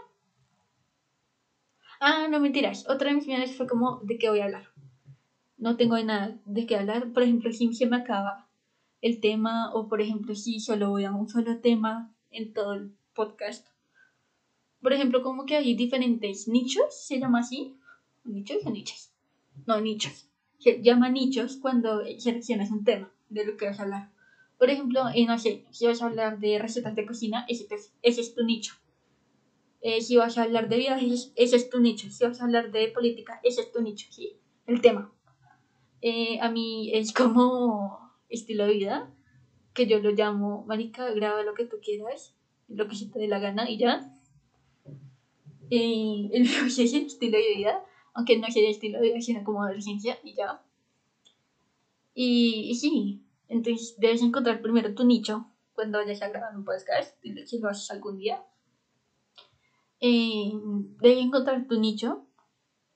Ah, 2.00 2.26
no 2.28 2.40
mentiras. 2.40 2.88
Otra 2.88 3.10
de 3.10 3.14
mis 3.14 3.28
miedos 3.28 3.54
fue 3.54 3.68
como 3.68 4.00
de 4.02 4.18
qué 4.18 4.28
voy 4.28 4.40
a 4.40 4.46
hablar. 4.46 4.66
No 5.56 5.76
tengo 5.76 5.96
nada 6.02 6.36
de 6.44 6.66
qué 6.66 6.76
hablar. 6.76 7.12
Por 7.12 7.22
ejemplo, 7.22 7.52
si 7.52 7.72
se 7.74 7.86
me 7.86 7.98
acaba 7.98 8.48
el 9.02 9.20
tema 9.20 9.72
o 9.72 9.88
por 9.88 10.00
ejemplo 10.00 10.34
si 10.34 10.58
solo 10.58 10.90
voy 10.90 11.04
a 11.04 11.12
un 11.12 11.28
solo 11.28 11.60
tema 11.60 12.12
en 12.30 12.52
todo 12.52 12.74
el 12.74 12.96
podcast. 13.14 13.71
Por 14.82 14.92
ejemplo, 14.92 15.22
como 15.22 15.46
que 15.46 15.56
hay 15.56 15.74
diferentes 15.74 16.48
nichos, 16.48 16.84
se 16.90 17.18
llama 17.18 17.40
así. 17.40 17.74
¿Nichos 18.24 18.58
o 18.64 18.70
nichos? 18.70 19.12
No, 19.66 19.80
nichos. 19.80 20.28
Se 20.58 20.82
llama 20.82 21.08
nichos 21.08 21.56
cuando 21.56 22.02
seleccionas 22.18 22.70
un 22.70 22.84
tema 22.84 23.12
de 23.28 23.44
lo 23.44 23.56
que 23.56 23.66
vas 23.66 23.78
a 23.78 23.84
hablar. 23.84 24.10
Por 24.58 24.70
ejemplo, 24.70 25.04
eh, 25.14 25.24
no 25.26 25.38
sé, 25.38 25.64
si 25.70 25.86
vas 25.86 26.02
a 26.02 26.06
hablar 26.06 26.38
de 26.38 26.58
recetas 26.58 26.94
de 26.94 27.06
cocina, 27.06 27.44
ese 27.48 27.66
es 28.02 28.34
tu 28.34 28.44
nicho. 28.44 28.74
Eh, 29.80 30.00
si 30.00 30.16
vas 30.16 30.38
a 30.38 30.44
hablar 30.44 30.68
de 30.68 30.76
viajes, 30.76 31.32
ese 31.34 31.56
es 31.56 31.68
tu 31.68 31.80
nicho. 31.80 32.08
Si 32.10 32.24
vas 32.24 32.40
a 32.40 32.44
hablar 32.44 32.70
de 32.70 32.88
política, 32.88 33.40
ese 33.42 33.62
es 33.62 33.72
tu 33.72 33.82
nicho, 33.82 34.06
¿sí? 34.10 34.36
El 34.66 34.80
tema. 34.80 35.12
Eh, 36.00 36.38
a 36.40 36.48
mí 36.48 36.90
es 36.94 37.12
como 37.12 38.10
estilo 38.28 38.66
de 38.66 38.74
vida, 38.74 39.10
que 39.74 39.86
yo 39.86 39.98
lo 39.98 40.10
llamo, 40.10 40.64
marica, 40.66 41.10
graba 41.12 41.42
lo 41.42 41.54
que 41.54 41.64
tú 41.64 41.78
quieras, 41.82 42.34
lo 42.68 42.86
que 42.86 42.94
se 42.94 43.06
te 43.06 43.18
dé 43.18 43.26
la 43.26 43.40
gana 43.40 43.68
y 43.68 43.78
ya. 43.78 44.08
Eh, 45.74 46.28
el 46.32 46.42
mío 46.42 46.66
es 46.66 46.78
estilo 46.78 47.38
de 47.38 47.54
vida, 47.56 47.82
aunque 48.12 48.38
no 48.38 48.46
sea 48.50 48.68
estilo 48.68 49.00
de 49.00 49.08
vida, 49.08 49.20
sino 49.22 49.42
como 49.42 49.62
adolescencia 49.62 50.18
y 50.22 50.34
ya. 50.34 50.60
Y, 52.14 52.68
y, 52.70 52.74
sí, 52.74 53.22
entonces 53.48 53.94
debes 53.98 54.20
encontrar 54.20 54.60
primero 54.60 54.94
tu 54.94 55.04
nicho 55.04 55.46
cuando 55.72 55.98
vayas 55.98 56.20
a 56.20 56.28
grabar 56.28 56.54
un 56.54 56.64
podcast, 56.66 57.16
si 57.22 57.58
lo 57.58 57.70
haces 57.70 57.90
algún 57.90 58.18
día 58.18 58.44
eh, 60.04 60.50
debes 61.00 61.24
encontrar 61.24 61.66
tu 61.66 61.78
nicho. 61.80 62.26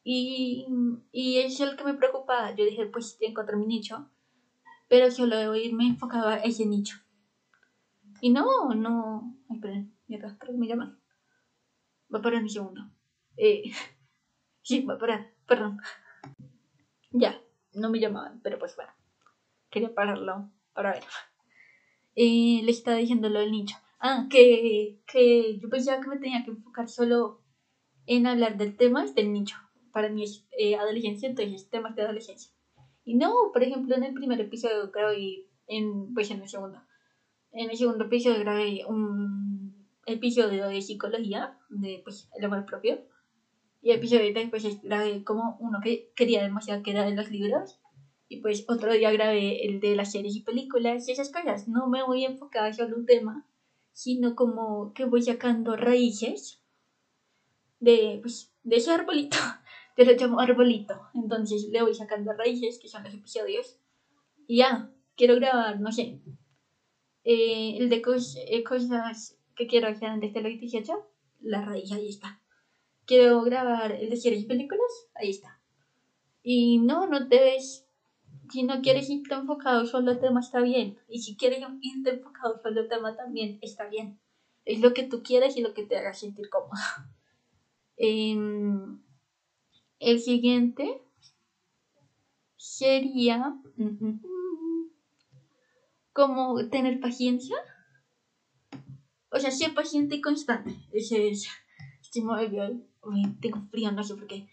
Y, 0.05 0.67
y 1.13 1.39
es 1.39 1.61
el 1.61 1.77
que 1.77 1.85
me 1.85 1.95
preocupa. 1.95 2.55
Yo 2.55 2.65
dije, 2.65 2.87
pues 2.87 3.17
encontré 3.21 3.57
mi 3.57 3.67
nicho. 3.67 4.09
pero 4.89 5.11
solo 5.11 5.55
irme 5.57 5.87
enfocado 5.89 6.29
a 6.29 6.37
ese 6.39 6.67
nicho. 6.67 6.99
Y 8.21 8.31
no, 8.31 8.75
no. 8.75 9.35
Ay, 9.49 9.57
esperen, 9.57 9.95
mierda, 10.09 10.37
creo 10.39 10.53
que 10.55 10.59
me 10.59 10.67
llaman. 10.69 10.99
Va 12.13 12.19
a 12.19 12.23
parar 12.23 12.43
un 12.43 12.49
segundo. 12.51 12.83
Eh, 13.37 13.63
sí, 14.63 14.81
va 14.81 14.95
a 14.95 14.99
parar, 14.99 15.33
perdón. 15.47 15.79
Ya, 17.11 17.41
no 17.73 17.91
me 17.91 18.01
llamaban, 18.01 18.41
pero 18.43 18.59
pues 18.59 18.77
bueno. 18.77 18.93
Quería 19.71 19.95
pararlo 19.95 20.51
para 20.73 20.93
ver. 20.93 21.05
Eh, 22.15 22.61
le 22.63 22.71
estaba 22.71 22.97
diciendo 22.97 23.29
lo 23.29 23.41
del 23.41 23.51
nicho. 23.51 23.77
Ah, 23.99 24.27
que, 24.31 25.01
que 25.07 25.59
yo 25.59 25.69
pensaba 25.69 26.01
que 26.01 26.09
me 26.09 26.19
tenía 26.19 26.45
que 26.45 26.51
enfocar 26.51 26.89
solo 26.89 27.41
en 28.07 28.27
hablar 28.27 28.57
del 28.57 28.77
tema 28.77 29.05
del 29.07 29.33
nicho. 29.33 29.57
Para 29.93 30.09
es 30.09 30.47
eh, 30.59 30.77
adolescencia, 30.77 31.29
entonces 31.29 31.71
temas 31.71 31.97
de 31.97 32.03
adolescencia. 32.03 32.53
Y 33.05 33.15
no, 33.15 33.33
por 33.53 33.63
ejemplo, 33.63 33.95
en 33.97 34.05
el 34.05 34.15
primer 34.15 34.41
episodio 34.41 34.91
grabé, 34.91 35.47
en, 35.67 36.13
pues 36.13 36.31
en 36.31 36.43
el 36.43 36.49
segundo, 36.49 36.83
en 37.53 37.71
el 37.71 37.77
segundo 37.77 38.05
episodio 38.05 38.41
grabé 38.41 38.85
un 38.87 39.46
episodio 40.07 40.69
de 40.69 40.81
psicología, 40.81 41.59
de 41.69 42.01
pues 42.03 42.29
el 42.37 42.45
amor 42.45 42.65
propio. 42.65 43.05
Y 43.83 43.91
el 43.91 43.97
episodio 43.97 44.33
después 44.33 44.65
grabé 44.83 45.23
como 45.25 45.57
uno 45.61 45.81
que 45.83 46.11
quería 46.17 46.43
demasiado, 46.43 46.83
que 46.83 46.93
era 46.93 47.05
de 47.05 47.15
los 47.15 47.31
libros. 47.31 47.81
Y 48.29 48.41
pues 48.41 48.65
otro 48.69 48.93
día 48.93 49.13
grabé 49.13 49.67
el 49.67 49.81
de 49.81 49.95
las 49.95 50.13
series 50.13 50.37
y 50.37 50.43
películas 50.43 51.07
y 51.09 51.13
esas 51.13 51.31
cosas. 51.31 51.69
No 51.69 51.89
me 51.89 52.03
voy 52.03 52.25
a 52.25 52.31
enfocar 52.31 52.75
solo 52.75 52.97
un 52.97 53.07
tema, 53.07 53.47
sino 53.93 54.35
como 54.35 54.93
que 54.95 55.05
voy 55.05 55.23
sacando 55.23 55.77
raíces 55.77 56.63
de, 57.79 58.19
pues, 58.23 58.53
de 58.63 58.77
ese 58.77 58.93
arbolito. 58.93 59.37
Yo 59.97 60.05
lo 60.05 60.13
llamo 60.13 60.41
arbolito. 60.41 61.01
Entonces 61.15 61.69
le 61.71 61.83
voy 61.83 61.95
sacando 61.95 62.33
raíces, 62.33 62.79
que 62.81 62.89
son 62.89 63.05
los 63.05 63.15
episodios. 63.15 63.79
Y 64.49 64.59
ya, 64.59 64.91
quiero 65.17 65.37
grabar, 65.37 65.81
no 65.81 65.91
sé, 65.93 66.21
eh, 67.25 67.77
el 67.79 67.89
de 67.89 68.03
eh, 68.49 68.63
cosas 68.63 69.36
que 69.57 69.67
quiero 69.67 69.89
hacer 69.89 70.09
antes 70.09 70.33
de 70.33 70.41
los 70.43 70.53
18, 70.53 70.93
la 71.41 71.65
raíz, 71.65 71.91
ahí 71.93 72.09
está. 72.09 72.41
Quiero 73.07 73.43
grabar 73.43 73.93
el 73.93 74.11
de 74.11 74.17
series 74.17 74.43
y 74.43 74.47
películas, 74.47 75.09
ahí 75.15 75.31
está. 75.31 75.61
Y 76.43 76.79
no, 76.79 77.07
no 77.07 77.27
debes, 77.27 77.87
si 78.53 78.63
no 78.63 78.83
quieres 78.83 79.11
irte 79.11 79.35
enfocado 79.35 79.87
solo 79.87 80.13
al 80.13 80.21
tema, 80.21 80.41
está 80.41 80.61
bien. 80.61 80.99
Y 81.09 81.21
si 81.21 81.37
quieres 81.37 81.61
irte 81.81 82.11
enfocado 82.11 82.61
solo 82.63 82.83
al 82.83 82.89
tema, 82.89 83.17
también 83.17 83.59
está 83.63 83.89
bien. 83.89 84.21
Es 84.65 84.81
lo 84.81 84.93
que 84.93 85.05
tú 85.05 85.23
quieres 85.23 85.57
y 85.57 85.63
lo 85.63 85.75
que 85.75 85.85
te 85.85 85.97
haga 85.97 86.13
sentir 86.13 86.49
cómodo. 86.49 86.71
Em, 87.99 89.01
el 90.01 90.21
siguiente 90.21 91.01
sería 92.57 93.59
mm, 93.77 93.85
mm, 93.85 94.21
mm, 94.23 94.91
como 96.13 96.69
tener 96.69 97.01
paciencia. 97.01 97.57
O 99.37 99.39
sea, 99.39 99.51
ser 99.51 99.75
paciente 99.75 100.17
y 100.17 100.23
constante. 100.23 100.75
Ese 100.93 101.29
es. 101.29 101.47
Estoy 102.01 102.23
muy 102.23 102.47
bien. 102.47 102.89
tengo 103.39 103.61
frío, 103.71 103.93
no 103.93 104.03
sé 104.03 104.15
por 104.15 104.27
qué. 104.27 104.49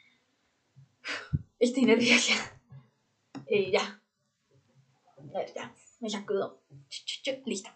Estoy 1.57 1.85
nerviosa. 1.85 2.33
Eh, 3.47 3.71
ya. 3.71 4.01
Ya. 5.55 5.73
Me 6.01 6.09
sacudo. 6.09 6.61
Listo. 7.45 7.69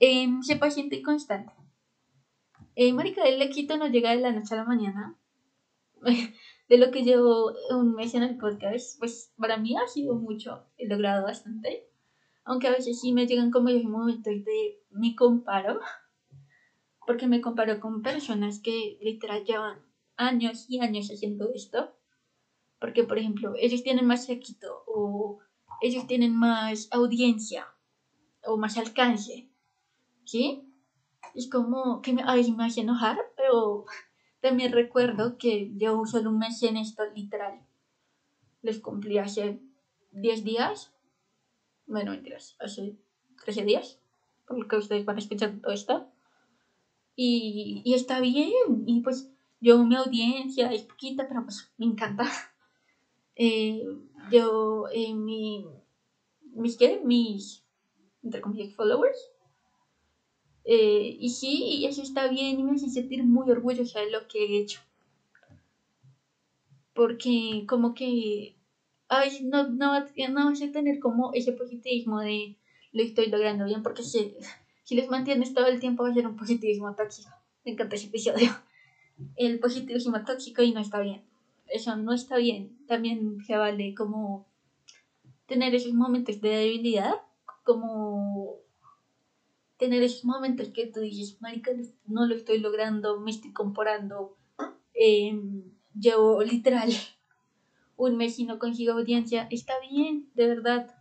Eh, 0.00 0.26
ser 0.40 0.58
paciente 0.58 0.96
y 0.96 1.02
constante. 1.02 1.52
Eh, 2.76 2.94
marica, 2.94 3.24
el 3.24 3.42
éxito 3.42 3.76
no 3.76 3.88
llega 3.88 4.10
de 4.12 4.22
la 4.22 4.32
noche 4.32 4.54
a 4.54 4.58
la 4.58 4.64
mañana. 4.64 5.18
de 6.68 6.78
lo 6.78 6.90
que 6.90 7.02
llevo 7.02 7.52
un 7.70 7.94
mes 7.94 8.14
en 8.14 8.22
el 8.22 8.38
podcast, 8.38 8.98
pues 8.98 9.34
para 9.36 9.58
mí 9.58 9.76
ha 9.76 9.86
sido 9.86 10.14
mucho, 10.14 10.64
he 10.78 10.88
logrado 10.88 11.24
bastante. 11.24 11.90
Aunque 12.44 12.68
a 12.68 12.72
veces 12.72 13.00
sí 13.00 13.12
me 13.12 13.26
llegan 13.26 13.50
como 13.50 13.68
los 13.68 13.84
momentos 13.84 14.44
de 14.44 14.82
me 14.90 15.14
comparo, 15.14 15.78
porque 17.06 17.26
me 17.26 17.40
comparo 17.40 17.80
con 17.80 18.02
personas 18.02 18.60
que 18.60 18.98
literal 19.00 19.44
llevan 19.44 19.82
años 20.16 20.66
y 20.68 20.80
años 20.80 21.10
haciendo 21.10 21.52
esto. 21.54 21.94
Porque, 22.78 23.04
por 23.04 23.18
ejemplo, 23.18 23.54
ellos 23.58 23.82
tienen 23.82 24.06
más 24.06 24.28
éxito 24.28 24.84
o 24.86 25.38
ellos 25.80 26.06
tienen 26.06 26.34
más 26.34 26.88
audiencia 26.90 27.66
o 28.44 28.56
más 28.56 28.76
alcance. 28.76 29.48
¿Sí? 30.24 30.68
Es 31.34 31.48
como 31.48 32.02
que 32.02 32.12
me, 32.12 32.22
a 32.22 32.34
veces 32.34 32.54
me 32.54 32.64
hace 32.64 32.80
enojar, 32.80 33.18
pero 33.36 33.84
también 34.40 34.72
recuerdo 34.72 35.38
que 35.38 35.72
yo 35.76 36.04
solo 36.06 36.30
un 36.30 36.38
mes 36.38 36.62
en 36.62 36.76
esto, 36.76 37.04
literal. 37.14 37.60
Les 38.62 38.80
cumplí 38.80 39.18
hace 39.18 39.60
10 40.12 40.44
días. 40.44 40.92
Bueno, 41.86 42.12
mentiras, 42.12 42.56
hace 42.60 42.96
13 43.44 43.64
días. 43.64 43.98
Por 44.46 44.58
lo 44.58 44.68
que 44.68 44.76
ustedes 44.76 45.04
van 45.04 45.16
a 45.16 45.20
escuchar 45.20 45.52
todo 45.60 45.72
esto. 45.72 46.12
Y, 47.16 47.82
y 47.84 47.94
está 47.94 48.20
bien. 48.20 48.84
Y 48.86 49.00
pues 49.00 49.30
yo, 49.60 49.84
mi 49.84 49.94
audiencia 49.96 50.72
es 50.72 50.82
poquita, 50.82 51.28
pero 51.28 51.44
pues 51.44 51.70
me 51.78 51.86
encanta. 51.86 52.24
Eh, 53.34 53.82
yo, 54.30 54.84
eh, 54.92 55.14
mi, 55.14 55.64
mis, 56.54 56.76
¿qué? 56.76 57.00
Mis, 57.02 57.64
entre 58.22 58.42
comillas, 58.42 58.74
followers 58.74 59.32
eh, 60.64 61.16
y 61.18 61.30
sí, 61.30 61.84
eso 61.86 62.02
está 62.02 62.28
bien 62.28 62.60
y 62.60 62.62
me 62.62 62.72
hace 62.72 62.88
sentir 62.88 63.24
muy 63.24 63.50
orgullosa 63.50 64.00
de 64.00 64.10
lo 64.10 64.28
que 64.28 64.44
he 64.44 64.58
hecho. 64.58 64.80
Porque 66.94 67.64
como 67.66 67.94
que 67.94 68.56
ay, 69.08 69.40
no, 69.42 69.68
no, 69.68 70.00
no 70.00 70.44
vas 70.46 70.62
a 70.62 70.72
tener 70.72 70.98
como 70.98 71.32
ese 71.34 71.52
positivismo 71.52 72.20
de 72.20 72.56
lo 72.92 73.02
estoy 73.02 73.26
logrando 73.28 73.64
bien, 73.64 73.82
porque 73.82 74.02
si, 74.02 74.34
si 74.92 74.96
les 74.96 75.08
mantienes 75.08 75.54
todo 75.54 75.68
el 75.68 75.80
tiempo 75.80 76.02
va 76.02 76.10
a 76.10 76.12
ser 76.12 76.26
un 76.26 76.36
positivismo 76.36 76.94
tóxico. 76.94 77.30
Me 77.64 77.72
encanta 77.72 77.96
ese 77.96 78.08
episodio. 78.08 78.50
El 79.36 79.58
positivismo 79.58 80.22
tóxico 80.22 80.60
y 80.62 80.72
no 80.72 80.80
está 80.80 81.00
bien. 81.00 81.22
Eso 81.66 81.96
no 81.96 82.12
está 82.12 82.36
bien. 82.36 82.76
También 82.86 83.38
se 83.46 83.56
vale 83.56 83.94
como 83.94 84.46
tener 85.46 85.74
esos 85.74 85.94
momentos 85.94 86.42
de 86.42 86.50
debilidad, 86.50 87.14
como 87.64 88.56
tener 89.78 90.02
esos 90.02 90.24
momentos 90.24 90.68
que 90.68 90.88
tú 90.88 91.00
dices, 91.00 91.40
marica, 91.40 91.70
no 92.06 92.26
lo 92.26 92.34
estoy 92.34 92.58
logrando, 92.58 93.18
me 93.18 93.30
estoy 93.30 93.52
comparando, 93.54 94.36
em, 94.92 95.72
llevo 95.98 96.42
literal 96.42 96.90
un 97.96 98.18
mes 98.18 98.38
y 98.38 98.44
no 98.44 98.58
consigo 98.58 98.92
audiencia, 98.92 99.48
está 99.50 99.72
bien, 99.90 100.28
de 100.34 100.48
verdad. 100.48 100.94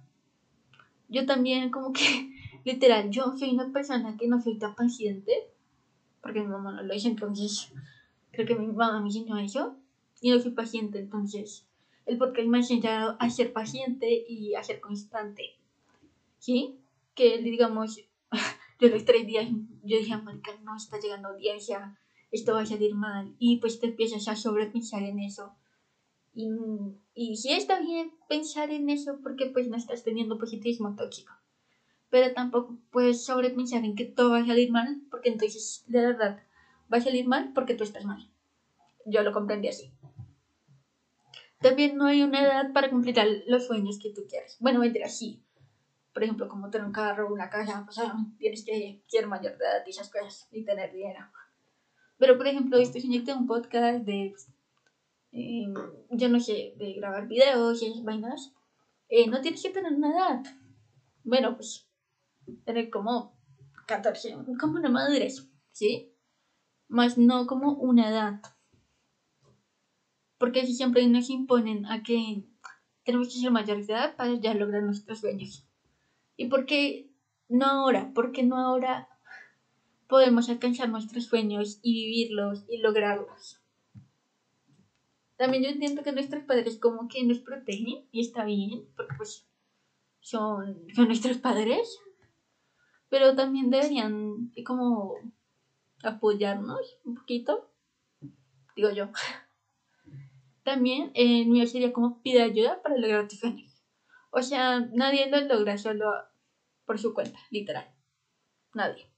Yo 1.09 1.25
también 1.25 1.71
como 1.71 1.91
que, 1.91 2.30
literal, 2.63 3.09
yo 3.09 3.35
soy 3.37 3.51
una 3.51 3.71
persona 3.71 4.17
que 4.17 4.27
no 4.27 4.41
soy 4.41 4.57
tan 4.57 4.75
paciente, 4.75 5.31
porque 6.21 6.41
mi 6.41 6.47
mamá 6.47 6.73
no 6.73 6.83
lo 6.83 6.93
hizo, 6.93 7.07
entonces 7.07 7.71
creo 8.31 8.45
que 8.45 8.55
mi 8.55 8.67
mamá 8.67 8.99
me 8.99 9.07
enseñó 9.07 9.37
eso, 9.37 9.77
y 10.21 10.29
no 10.29 10.39
soy 10.39 10.51
paciente, 10.51 10.99
entonces 10.99 11.65
el 12.05 12.17
podcast 12.17 12.47
me 12.47 12.57
ha 12.57 12.61
enseñado 12.61 13.15
a 13.19 13.29
ser 13.29 13.53
paciente 13.53 14.25
y 14.27 14.55
a 14.55 14.63
ser 14.63 14.79
constante, 14.79 15.55
¿sí? 16.37 16.77
Que 17.15 17.39
digamos, 17.39 17.99
yo 18.79 18.87
los 18.89 19.05
tres 19.05 19.25
días, 19.25 19.47
yo 19.83 19.97
dije, 19.97 20.17
marica, 20.17 20.51
no 20.63 20.75
está 20.75 20.99
llegando 20.99 21.29
audiencia, 21.29 21.97
esto 22.31 22.53
va 22.53 22.61
a 22.61 22.65
salir 22.65 22.95
mal. 22.95 23.35
Y 23.39 23.57
pues 23.57 23.79
te 23.79 23.87
empiezas 23.87 24.27
a 24.27 24.35
sobrepensar 24.35 25.03
en 25.03 25.19
eso. 25.19 25.53
Y, 26.33 26.47
y 27.13 27.35
sí 27.35 27.51
está 27.51 27.79
bien 27.81 28.13
pensar 28.29 28.71
en 28.71 28.89
eso 28.89 29.19
porque 29.21 29.47
pues 29.47 29.67
no 29.67 29.75
estás 29.75 30.03
teniendo 30.03 30.37
positivismo 30.37 30.95
tóxico. 30.95 31.33
Pero 32.11 32.33
tampoco 32.33 32.77
puedes 32.91 33.25
sobrepensar 33.25 33.83
en 33.83 33.95
que 33.95 34.05
todo 34.05 34.31
va 34.31 34.39
a 34.39 34.45
salir 34.45 34.71
mal 34.71 35.01
porque 35.09 35.29
entonces 35.29 35.83
de 35.87 36.01
verdad 36.01 36.43
va 36.93 36.97
a 36.97 37.01
salir 37.01 37.27
mal 37.27 37.51
porque 37.55 37.73
tú 37.73 37.83
estás 37.83 38.05
mal. 38.05 38.29
Yo 39.07 39.23
lo 39.23 39.31
comprendí 39.31 39.69
así. 39.69 39.91
También 41.59 41.97
no 41.97 42.05
hay 42.05 42.21
una 42.21 42.43
edad 42.43 42.71
para 42.73 42.91
completar 42.91 43.27
los 43.47 43.65
sueños 43.65 43.97
que 43.99 44.13
tú 44.13 44.21
quieras. 44.29 44.57
Bueno, 44.59 44.79
mentira, 44.79 45.09
sí 45.09 45.41
por 46.13 46.23
ejemplo, 46.23 46.47
como 46.47 46.69
tener 46.69 46.85
un 46.85 46.93
carro, 46.93 47.31
una 47.31 47.49
casa, 47.49 47.83
pues 47.85 47.97
ah, 47.99 48.15
tienes 48.37 48.63
que 48.65 49.01
ser 49.07 49.27
mayor 49.27 49.57
de 49.57 49.65
edad 49.65 49.83
y 49.85 49.91
esas 49.91 50.09
cosas 50.09 50.47
y 50.51 50.63
tener 50.63 50.91
dinero. 50.91 51.25
Pero, 52.17 52.37
por 52.37 52.47
ejemplo, 52.47 52.77
estoy 52.77 53.01
soñando 53.01 53.35
un 53.35 53.47
podcast 53.47 54.03
de, 54.03 54.35
eh, 55.31 55.73
yo 56.09 56.29
no 56.29 56.39
sé, 56.39 56.73
de 56.77 56.93
grabar 56.93 57.27
videos 57.27 57.81
y 57.81 58.01
vainas. 58.03 58.53
Eh, 59.09 59.27
no 59.27 59.41
tienes 59.41 59.63
que 59.63 59.69
tener 59.69 59.93
una 59.93 60.11
edad. 60.11 60.43
Bueno, 61.23 61.55
pues, 61.55 61.87
tener 62.65 62.89
como 62.89 63.37
14, 63.87 64.35
como 64.59 64.77
una 64.77 64.89
madurez, 64.89 65.49
¿sí? 65.71 66.13
Más 66.87 67.17
no 67.17 67.47
como 67.47 67.73
una 67.73 68.09
edad. 68.09 68.41
Porque 70.37 70.65
si 70.65 70.73
siempre 70.73 71.05
nos 71.07 71.29
imponen 71.29 71.85
a 71.85 72.03
que 72.03 72.47
tenemos 73.03 73.27
que 73.27 73.39
ser 73.39 73.51
mayores 73.51 73.87
de 73.87 73.93
edad 73.93 74.15
para 74.15 74.33
ya 74.35 74.53
lograr 74.53 74.83
nuestros 74.83 75.19
sueños. 75.19 75.67
¿Y 76.37 76.47
por 76.47 76.65
qué 76.65 77.11
no 77.49 77.65
ahora? 77.65 78.11
¿Por 78.13 78.31
qué 78.31 78.43
no 78.43 78.57
ahora 78.57 79.09
podemos 80.07 80.49
alcanzar 80.49 80.89
nuestros 80.89 81.25
sueños 81.25 81.79
y 81.81 81.93
vivirlos 81.93 82.65
y 82.69 82.77
lograrlos? 82.77 83.61
También 85.37 85.63
yo 85.63 85.69
entiendo 85.69 86.03
que 86.03 86.11
nuestros 86.11 86.43
padres 86.43 86.77
como 86.77 87.07
que 87.07 87.23
nos 87.23 87.39
protegen 87.39 88.07
y 88.11 88.21
está 88.21 88.45
bien, 88.45 88.85
porque 88.95 89.15
pues 89.17 89.47
son, 90.19 90.85
son 90.93 91.07
nuestros 91.07 91.37
padres, 91.37 91.99
pero 93.11 93.35
también 93.35 93.69
deberían 93.69 94.53
como 94.65 95.15
apoyarnos 96.01 96.97
un 97.03 97.15
poquito, 97.15 97.69
digo 98.73 98.89
yo. 98.91 99.09
También 100.63 101.11
el 101.13 101.47
mío 101.47 101.67
sería 101.67 101.91
como 101.91 102.21
pide 102.21 102.41
ayuda 102.41 102.81
para 102.81 102.95
lograr 102.95 103.27
tus 103.27 103.39
sueños. 103.39 103.83
O 104.29 104.41
sea, 104.41 104.79
nadie 104.93 105.29
lo 105.29 105.41
logra 105.41 105.77
solo 105.77 106.09
por 106.85 106.99
su 106.99 107.13
cuenta, 107.13 107.37
literal. 107.49 107.93
Nadie. 108.73 109.11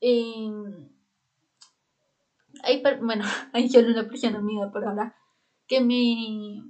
Eh, 0.00 0.50
hay, 2.62 2.82
bueno, 3.02 3.24
hay 3.52 3.68
solo 3.68 3.88
una 3.88 4.08
persona 4.08 4.38
amiga 4.38 4.72
por 4.72 4.86
ahora 4.86 5.14
que 5.66 5.82
me 5.82 6.64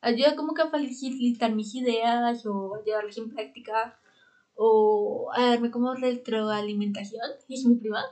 ayuda 0.00 0.36
como 0.36 0.54
que 0.54 0.62
a 0.62 0.70
facilitar 0.70 1.52
mis 1.52 1.74
ideas 1.74 2.46
o 2.46 2.76
a 2.76 2.82
llevarlas 2.82 3.18
en 3.18 3.28
práctica 3.34 3.99
o 4.54 5.30
a 5.34 5.46
darme 5.46 5.70
como 5.70 5.94
retroalimentación. 5.94 7.28
Es 7.48 7.64
mi 7.64 7.76
prima. 7.76 8.04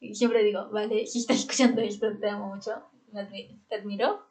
Y 0.00 0.14
siempre 0.14 0.44
digo, 0.44 0.68
vale, 0.70 1.06
si 1.10 1.20
estás 1.20 1.40
escuchando 1.40 1.80
esto, 1.80 2.06
te 2.18 2.28
amo 2.28 2.54
mucho, 2.54 2.72
te 3.68 3.74
admiro. 3.74 4.26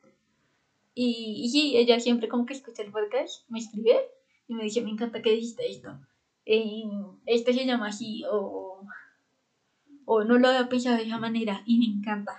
Y, 0.93 1.41
y 1.43 1.49
sí, 1.49 1.77
ella 1.77 1.99
siempre 1.99 2.27
como 2.27 2.45
que 2.45 2.53
escucha 2.53 2.81
el 2.81 2.91
podcast, 2.91 3.47
me 3.49 3.59
escribe 3.59 3.99
y 4.47 4.55
me 4.55 4.63
dice, 4.63 4.81
me 4.81 4.91
encanta 4.91 5.21
que 5.21 5.31
dijiste 5.31 5.69
esto. 5.69 5.99
Eh, 6.45 6.83
esto 7.25 7.53
se 7.53 7.65
llama 7.65 7.89
así, 7.89 8.23
o, 8.31 8.81
o 10.05 10.23
no 10.23 10.39
lo 10.39 10.47
había 10.47 10.69
pensado 10.69 10.97
de 10.97 11.03
esa 11.03 11.19
manera, 11.19 11.61
y 11.65 11.77
me 11.77 11.99
encanta. 11.99 12.33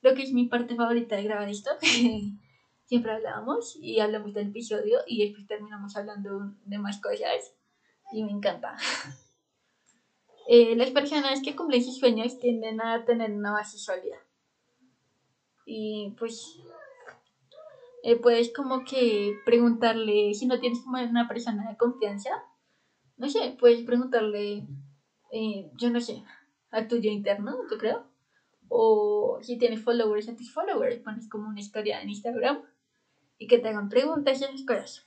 Creo 0.00 0.14
que 0.14 0.22
es 0.22 0.32
mi 0.32 0.46
parte 0.46 0.74
favorita 0.74 1.16
de 1.16 1.24
grabar 1.24 1.48
esto. 1.48 1.70
siempre 2.86 3.12
hablábamos 3.12 3.76
y 3.80 4.00
hablamos 4.00 4.32
del 4.32 4.48
episodio 4.48 5.00
y 5.06 5.24
después 5.24 5.46
terminamos 5.46 5.96
hablando 5.96 6.54
de 6.64 6.78
más 6.78 7.00
cosas 7.00 7.52
y 8.12 8.24
me 8.24 8.32
encanta. 8.32 8.76
Eh, 10.48 10.76
las 10.76 10.92
personas 10.92 11.40
que 11.42 11.56
cumplen 11.56 11.82
sus 11.82 11.98
sueños 11.98 12.38
tienden 12.38 12.80
a 12.80 13.04
tener 13.04 13.32
una 13.32 13.50
base 13.50 13.78
sólida. 13.78 14.16
Y 15.64 16.14
pues 16.16 16.60
eh, 18.04 18.14
puedes 18.14 18.52
como 18.54 18.84
que 18.84 19.34
preguntarle, 19.44 20.32
si 20.34 20.46
no 20.46 20.60
tienes 20.60 20.82
como 20.82 21.02
una 21.02 21.26
persona 21.26 21.68
de 21.68 21.76
confianza, 21.76 22.30
no 23.16 23.28
sé, 23.28 23.56
puedes 23.58 23.82
preguntarle, 23.82 24.64
eh, 25.32 25.68
yo 25.76 25.90
no 25.90 26.00
sé, 26.00 26.22
a 26.70 26.86
tuyo 26.86 27.10
interno, 27.10 27.56
yo 27.68 27.78
creo. 27.78 28.06
O 28.68 29.38
si 29.42 29.58
tienes 29.58 29.82
followers 29.82 30.28
a 30.28 30.36
tus 30.36 30.52
followers, 30.52 30.98
pones 30.98 31.28
como 31.28 31.48
una 31.48 31.60
historia 31.60 32.00
en 32.00 32.10
Instagram 32.10 32.62
y 33.38 33.46
que 33.48 33.58
te 33.58 33.68
hagan 33.68 33.88
preguntas 33.88 34.40
y 34.40 34.44
esas 34.44 34.64
cosas. 34.64 35.05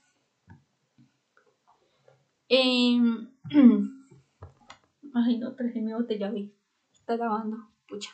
Em, 2.50 3.28
ay, 5.14 5.38
no 5.38 5.54
traje 5.54 5.80
mi 5.80 5.92
botella, 5.92 6.30
vi. 6.30 6.52
Está 6.92 7.16
lavando, 7.16 7.56
pucha. 7.88 8.10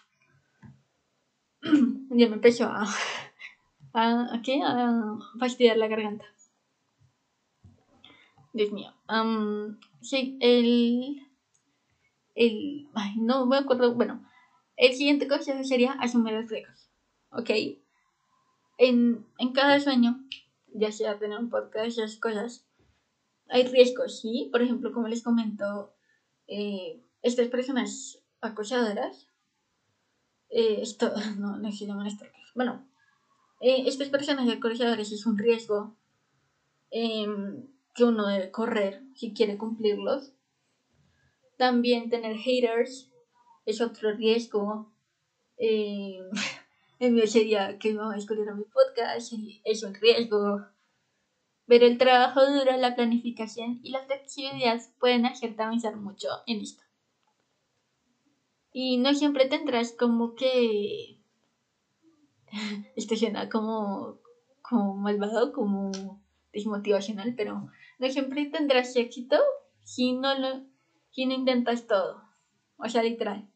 ya 1.63 2.29
me 2.29 2.35
empezó 2.35 2.67
a 2.67 2.87
a, 3.97 4.35
¿a 4.35 4.43
qué? 4.43 4.61
A 4.63 5.19
fastidiar 5.39 5.79
la 5.79 5.89
garganta. 5.89 6.27
Dios 8.53 8.71
mío. 8.73 8.93
sí, 10.03 10.39
el, 10.41 11.23
el, 12.35 12.89
ay, 12.95 13.15
no 13.17 13.47
me 13.47 13.57
acuerdo, 13.57 13.95
bueno, 13.95 14.25
el 14.77 14.95
siguiente 14.95 15.29
consejo 15.29 15.65
sería 15.65 15.93
asumir 15.93 16.35
los 16.35 16.51
riesgos, 16.51 16.91
¿ok? 17.31 17.51
En, 18.79 19.27
en 19.39 19.53
cada 19.53 19.81
sueño, 19.81 20.25
ya 20.69 20.93
sea 20.93 21.19
tener 21.19 21.39
un 21.39 21.51
podcast, 21.51 21.87
esas 21.87 22.17
cosas, 22.17 22.67
hay 23.49 23.67
riesgos, 23.67 24.21
¿sí? 24.21 24.49
Por 24.51 24.63
ejemplo, 24.63 24.93
como 24.93 25.09
les 25.09 25.23
comento, 25.23 25.95
eh, 26.47 27.03
estas 27.23 27.49
personas 27.49 28.21
acosadoras, 28.41 29.29
eh, 30.49 30.79
esto, 30.81 31.13
no, 31.39 31.57
no 31.57 31.73
se 31.73 31.87
llaman 31.87 32.09
bueno, 32.55 32.89
eh, 33.61 33.85
estas 33.87 34.09
personas 34.09 34.47
de 34.47 34.61
colegiadores 34.61 35.13
es 35.13 35.27
un 35.27 35.39
riesgo 35.39 35.97
em, 36.91 37.67
que 37.95 38.05
uno 38.05 38.27
debe 38.27 38.51
correr 38.51 39.03
si 39.15 39.33
quiere 39.35 39.59
cumplirlos. 39.59 40.33
También 41.59 42.11
tener 42.11 42.37
haters 42.37 43.11
es 43.67 43.81
otro 43.81 44.13
riesgo. 44.13 44.93
Eh, 45.59 46.19
el 46.99 47.13
mío 47.13 47.27
sería 47.27 47.79
que 47.79 47.91
mi 47.91 47.97
mamá 47.97 48.17
escuchara 48.17 48.55
mi 48.55 48.65
podcast, 48.65 49.33
es 49.65 49.83
un 49.83 49.95
riesgo. 49.95 50.67
Pero 51.67 51.87
el 51.87 51.99
trabajo 51.99 52.47
duro, 52.47 52.77
la 52.77 52.95
planificación 52.95 53.81
y 53.83 53.91
las 53.91 54.11
actividades 54.11 54.93
pueden 55.01 55.27
hacerte 55.27 55.63
avanzar 55.63 55.97
mucho 55.97 56.29
en 56.47 56.61
esto. 56.61 56.85
Y 58.73 58.99
no 58.99 59.15
siempre 59.15 59.47
tendrás 59.47 59.93
como 59.93 60.35
que 60.35 61.19
esto 62.97 63.17
suena 63.17 63.49
como, 63.49 64.19
como 64.63 64.95
malvado, 64.95 65.53
como 65.53 66.21
desmotivacional, 66.53 67.35
pero 67.37 67.71
no 67.99 68.09
siempre 68.11 68.47
tendrás 68.47 68.95
éxito 68.97 69.37
si 69.83 70.13
no 70.13 70.35
lo 70.39 70.65
si 71.11 71.25
no 71.25 71.33
intentas 71.33 71.87
todo. 71.87 72.23
O 72.77 72.89
sea, 72.91 73.03
literal. 73.03 73.49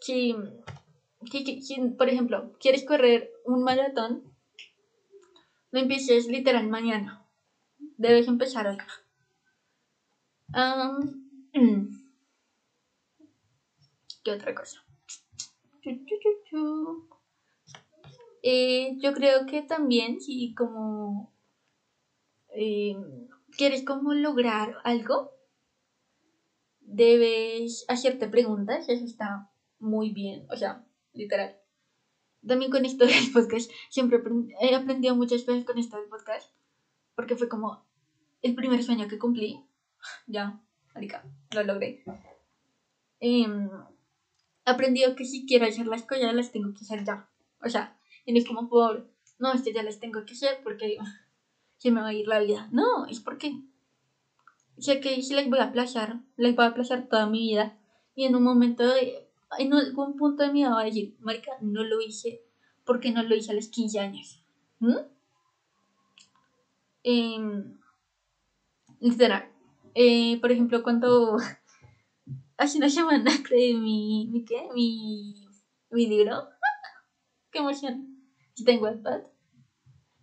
Si, 0.00 0.34
si, 1.60 1.80
por 1.98 2.08
ejemplo, 2.08 2.52
quieres 2.58 2.84
correr 2.86 3.30
un 3.44 3.62
maratón, 3.62 4.22
no 5.72 5.80
empieces 5.80 6.26
literal 6.26 6.68
mañana. 6.68 7.26
Debes 7.96 8.28
empezar 8.28 8.66
hoy. 8.66 8.78
¿Qué 14.24 14.30
otra 14.30 14.54
cosa? 14.54 14.84
Eh, 18.42 18.96
yo 18.98 19.12
creo 19.12 19.46
que 19.46 19.62
también 19.62 20.20
si 20.20 20.54
como 20.54 21.32
eh, 22.54 22.96
quieres 23.56 23.84
como 23.84 24.14
lograr 24.14 24.76
algo, 24.84 25.32
debes 26.80 27.84
hacerte 27.88 28.28
preguntas, 28.28 28.88
eso 28.88 29.04
está 29.04 29.50
muy 29.78 30.10
bien, 30.10 30.46
o 30.50 30.56
sea, 30.56 30.84
literal. 31.12 31.56
También 32.46 32.70
con 32.70 32.84
esto 32.84 33.04
del 33.06 33.32
podcast, 33.32 33.70
siempre 33.90 34.22
he 34.60 34.74
aprendido 34.74 35.14
muchas 35.16 35.42
cosas 35.42 35.64
con 35.64 35.78
esto 35.78 35.96
del 35.96 36.08
podcast, 36.08 36.50
porque 37.14 37.36
fue 37.36 37.48
como 37.48 37.86
el 38.42 38.54
primer 38.54 38.82
sueño 38.82 39.08
que 39.08 39.18
cumplí, 39.18 39.64
ya, 40.26 40.62
marica, 40.94 41.24
lo 41.52 41.62
logré. 41.64 42.04
Eh, 43.20 43.46
aprendido 44.64 45.16
que 45.16 45.24
si 45.24 45.46
quiero 45.46 45.66
hacer 45.66 45.86
las 45.86 46.02
cosas, 46.02 46.34
las 46.34 46.52
tengo 46.52 46.72
que 46.74 46.84
hacer 46.84 47.04
ya. 47.04 47.28
O 47.62 47.68
sea, 47.68 47.98
y 48.24 48.32
no 48.32 48.38
es 48.38 48.46
como 48.46 48.68
por, 48.68 49.10
no, 49.38 49.52
es 49.52 49.62
que 49.62 49.72
ya 49.72 49.82
les 49.82 50.00
tengo 50.00 50.24
que 50.24 50.34
hacer 50.34 50.60
porque 50.62 50.98
se 51.78 51.90
me 51.90 52.00
va 52.00 52.08
a 52.08 52.14
ir 52.14 52.28
la 52.28 52.40
vida. 52.40 52.68
No, 52.72 53.06
es 53.06 53.20
porque 53.20 53.62
sé 54.78 55.00
que 55.00 55.22
si 55.22 55.34
les 55.34 55.48
voy 55.48 55.60
a 55.60 55.64
aplazar, 55.64 56.20
les 56.36 56.54
voy 56.54 56.64
a 56.64 56.68
aplazar 56.68 57.08
toda 57.08 57.26
mi 57.26 57.40
vida. 57.40 57.78
Y 58.14 58.24
en 58.24 58.34
un 58.34 58.42
momento, 58.42 58.86
de, 58.86 59.25
en 59.58 59.72
algún 59.72 60.16
punto 60.16 60.42
de 60.42 60.52
mi 60.52 60.60
vida 60.60 60.78
a 60.78 60.84
decir, 60.84 61.16
marica, 61.20 61.52
no 61.60 61.84
lo 61.84 62.00
hice 62.00 62.42
porque 62.84 63.10
no 63.10 63.22
lo 63.22 63.34
hice 63.34 63.52
a 63.52 63.54
los 63.54 63.68
15 63.68 64.00
años. 64.00 64.42
¿Mm? 64.78 64.96
Eh, 67.04 67.64
literal. 69.00 69.48
Eh, 69.94 70.38
por 70.40 70.52
ejemplo, 70.52 70.82
cuando 70.82 71.38
hace 72.56 72.78
una 72.78 72.88
semana 72.88 73.30
creé 73.44 73.74
mi, 73.74 74.28
mi, 74.30 74.44
¿qué? 74.44 74.68
mi, 74.74 75.34
mi 75.90 76.06
libro. 76.06 76.48
¡Qué 77.50 77.58
emoción! 77.58 78.16
tengo 78.64 78.90
iPad. 78.90 79.20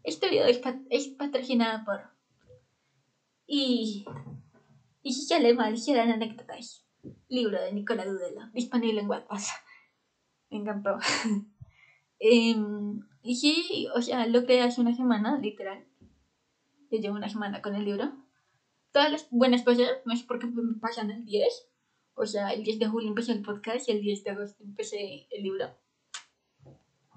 Este 0.04 0.30
video 0.30 0.48
es, 0.48 0.60
es 0.90 1.08
patrocinado 1.10 1.86
por. 1.86 2.02
Y. 3.48 4.06
Y 5.02 5.14
si 5.14 5.26
sale 5.26 5.54
mal, 5.54 5.78
serán 5.78 6.12
anécdotas. 6.12 6.83
Libro 7.30 7.62
de 7.62 7.74
Nicola 7.74 8.06
Dudela, 8.06 8.52
disponible 8.54 9.02
en 9.02 9.10
Wattpad. 9.10 9.42
Me 10.50 10.58
encantó. 10.58 10.98
Em, 12.26 13.02
y 13.22 13.36
sí, 13.36 13.88
o 13.94 14.02
sea, 14.02 14.26
lo 14.28 14.46
creé 14.46 14.62
hace 14.62 14.80
una 14.80 14.96
semana, 14.96 15.38
literal. 15.40 15.86
Yo 16.90 17.00
llevo 17.00 17.16
una 17.16 17.28
semana 17.28 17.62
con 17.62 17.76
el 17.76 17.84
libro. 17.84 18.14
Todas 18.94 19.12
las 19.12 19.28
buenas 19.30 19.64
cosas, 19.64 19.90
no 20.06 20.14
es 20.14 20.24
porque 20.24 20.48
me 20.48 20.80
pasan 20.80 21.12
el 21.12 21.26
10. 21.26 21.68
O 22.14 22.26
sea, 22.26 22.54
el 22.54 22.64
10 22.64 22.80
de 22.80 22.88
julio 22.88 23.10
empecé 23.10 23.34
el 23.34 23.42
podcast 23.42 23.90
y 23.90 23.92
el 23.92 24.02
10 24.02 24.24
de 24.24 24.30
agosto 24.30 24.64
empecé 24.64 25.28
el 25.32 25.44
libro. 25.44 25.76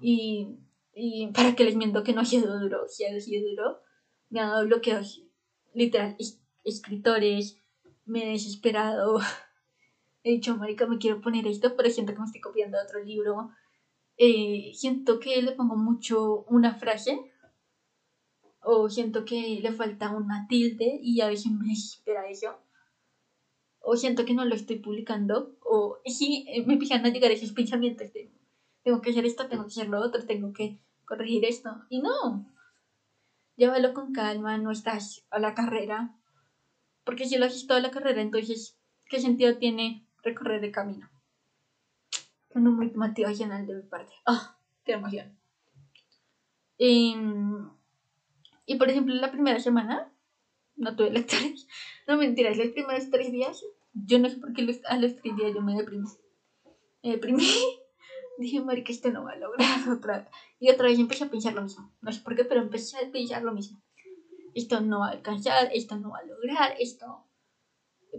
Y 0.01 0.57
y 0.99 1.27
para 1.27 1.55
que 1.55 1.63
les 1.63 1.75
miento 1.75 2.03
que 2.03 2.11
no 2.11 2.21
ha 2.21 2.25
sido 2.25 2.59
duro, 2.59 2.87
si 2.87 3.05
ha 3.05 3.19
sido 3.19 3.47
duro, 3.51 3.81
me 4.31 4.39
ha 4.39 4.47
dado 4.47 4.65
bloqueos, 4.65 5.23
literal, 5.75 6.17
escritores, 6.63 7.61
me 8.03 8.23
he 8.23 8.31
desesperado. 8.31 9.19
He 10.27 10.31
dicho, 10.31 10.57
marica, 10.57 10.85
me 10.85 10.97
quiero 10.97 11.21
poner 11.21 11.47
esto, 11.47 11.77
pero 11.77 11.89
siento 11.89 12.11
que 12.11 12.19
me 12.19 12.25
estoy 12.25 12.41
copiando 12.41 12.77
otro 12.83 13.01
libro. 13.01 13.51
Eh, 14.17 14.73
siento 14.75 15.21
que 15.21 15.41
le 15.41 15.53
pongo 15.53 15.77
mucho 15.77 16.43
una 16.49 16.75
frase 16.75 17.31
o 18.61 18.89
siento 18.89 19.23
que 19.23 19.61
le 19.61 19.71
falta 19.71 20.09
una 20.09 20.45
tilde 20.49 20.99
y 21.01 21.21
a 21.21 21.29
veces 21.29 21.53
me 21.53 21.71
espera 21.71 22.27
eso, 22.27 22.59
o 23.79 23.95
siento 23.95 24.25
que 24.25 24.33
no 24.33 24.43
lo 24.43 24.55
estoy 24.55 24.79
publicando, 24.79 25.55
o 25.61 25.99
si 26.05 26.45
eh, 26.49 26.65
me 26.65 26.73
empiezan 26.73 27.05
a 27.05 27.09
llegar 27.09 27.31
esos 27.31 27.53
pensamientos 27.53 28.11
de 28.11 28.29
tengo 28.83 28.99
que 28.99 29.11
hacer 29.11 29.25
esto, 29.25 29.47
tengo 29.47 29.63
que 29.63 29.69
hacer 29.69 29.87
lo 29.87 30.01
otro, 30.01 30.25
tengo 30.25 30.51
que 30.51 30.81
corregir 31.05 31.45
esto, 31.45 31.69
y 31.89 32.01
no, 32.01 32.51
llévalo 33.55 33.93
con 33.93 34.11
calma, 34.11 34.57
no 34.57 34.71
estás 34.71 35.25
a 35.29 35.39
la 35.39 35.53
carrera, 35.53 36.19
porque 37.05 37.25
si 37.25 37.37
lo 37.37 37.45
haces 37.45 37.67
toda 37.67 37.79
la 37.79 37.91
carrera, 37.91 38.21
entonces, 38.21 38.77
¿qué 39.05 39.21
sentido 39.21 39.57
tiene 39.57 40.06
recorrer 40.27 40.63
el 40.63 40.71
camino? 40.71 41.09
Una 42.53 42.69
muy 42.69 42.91
motivacional 42.91 43.65
de 43.67 43.75
mi 43.75 43.83
parte. 43.83 44.13
¡Ah! 44.25 44.57
¡Qué 44.83 44.93
emoción! 44.93 45.37
Em, 46.77 47.69
y 48.65 48.75
por 48.75 48.89
ejemplo, 48.89 49.13
la 49.15 49.31
primera 49.31 49.59
semana 49.59 50.13
no 50.75 50.95
tuve 50.95 51.11
lectores. 51.11 51.67
No 52.07 52.15
mentiras, 52.15 52.57
los 52.57 52.69
primeros 52.69 53.09
tres 53.09 53.33
días, 53.33 53.61
yo 53.93 54.17
no 54.19 54.29
sé 54.29 54.37
por 54.37 54.53
qué 54.53 54.61
los, 54.61 54.79
a 54.85 54.97
los 54.97 55.17
tres 55.17 55.35
días 55.35 55.53
yo 55.53 55.61
me 55.61 55.75
deprimí. 55.75 56.07
Me 57.03 57.11
deprimí. 57.11 57.45
Dije, 58.37 58.61
marica, 58.61 58.93
esto 58.93 59.11
no 59.11 59.25
va 59.25 59.31
a 59.31 59.35
lograr 59.35 59.89
otra 59.91 60.19
vez. 60.19 60.27
Y 60.59 60.69
otra 60.69 60.87
vez 60.87 60.99
empecé 60.99 61.25
a 61.25 61.29
pensar 61.29 61.53
lo 61.53 61.63
mismo. 61.63 61.91
No 62.01 62.11
sé 62.13 62.21
por 62.21 62.35
qué, 62.35 62.45
pero 62.45 62.61
empecé 62.61 62.97
a 62.97 63.11
pensar 63.11 63.43
lo 63.43 63.53
mismo. 63.53 63.81
Esto 64.53 64.79
no 64.79 65.01
va 65.01 65.09
a 65.09 65.11
alcanzar, 65.11 65.69
esto 65.73 65.97
no 65.97 66.11
va 66.11 66.19
a 66.19 66.25
lograr, 66.25 66.75
esto. 66.79 67.25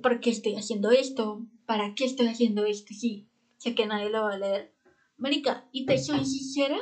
¿Por 0.03 0.21
qué 0.21 0.31
estoy 0.31 0.57
haciendo 0.57 0.91
esto? 0.91 1.47
¿Para 1.69 1.95
qué 1.95 2.07
estoy 2.07 2.29
haciendo 2.29 2.65
esto? 2.65 2.95
Sí, 2.95 3.29
sé 3.59 3.75
que 3.75 3.85
nadie 3.85 4.09
lo 4.09 4.23
va 4.23 4.33
a 4.33 4.39
leer. 4.39 4.73
Marica, 5.19 5.69
y 5.71 5.85
te 5.85 5.99
soy 5.99 6.25
sincera, 6.25 6.79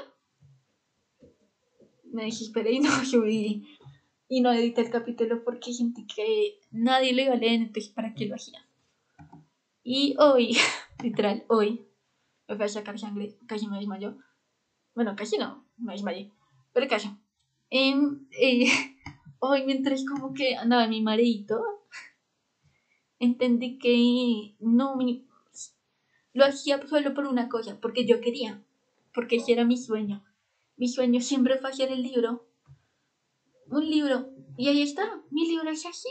me 2.05 2.27
desesperé 2.27 2.71
y 2.71 2.79
no 2.87 3.05
subí 3.05 3.67
y 4.29 4.41
no 4.43 4.53
edité 4.53 4.83
el 4.83 4.91
capítulo 4.91 5.43
porque 5.43 5.73
sentí 5.73 6.07
que 6.07 6.61
nadie 6.71 7.13
lo 7.15 7.23
iba 7.23 7.33
a 7.35 7.37
leer, 7.37 7.63
entonces 7.63 7.89
¿para 7.93 8.15
qué 8.15 8.27
lo 8.27 8.37
hacía? 8.37 8.65
Y 9.83 10.15
hoy, 10.21 10.57
literal, 11.03 11.45
hoy, 11.49 11.85
me 12.47 12.55
fui 12.55 12.65
a 12.67 12.69
sacar 12.69 12.97
sangre, 12.97 13.37
casi 13.49 13.67
me 13.67 13.79
desmayó. 13.79 14.17
Bueno, 14.95 15.17
casi 15.17 15.37
no, 15.37 15.67
me 15.79 15.95
desmayé, 15.95 16.31
pero 16.73 16.87
casi. 16.87 17.11
Em, 17.71 18.25
eh, 18.41 18.67
hoy 19.41 19.65
mientras 19.65 20.05
como 20.05 20.33
que 20.33 20.55
andaba 20.55 20.85
en 20.85 20.91
mi 20.91 21.03
mareito, 21.03 21.61
entendí 23.19 23.79
que 23.79 24.57
no 24.61 24.97
lo 26.33 26.45
hacía 26.45 26.87
solo 26.87 27.15
por 27.15 27.27
una 27.27 27.49
cosa, 27.49 27.79
porque 27.81 28.07
yo 28.07 28.21
quería, 28.21 28.63
porque 29.15 29.37
ese 29.37 29.53
era 29.53 29.65
mi 29.65 29.77
sueño. 29.77 30.23
Mi 30.77 30.89
sueño 30.89 31.21
siempre 31.21 31.57
fue 31.59 31.71
hacer 31.71 31.91
el 31.91 32.03
libro. 32.03 32.47
Un 33.69 33.89
libro. 33.89 34.29
Y 34.59 34.69
ahí 34.69 34.83
está. 34.83 35.23
Mi 35.31 35.49
libro 35.49 35.71
es 35.71 35.87
así. 35.87 36.11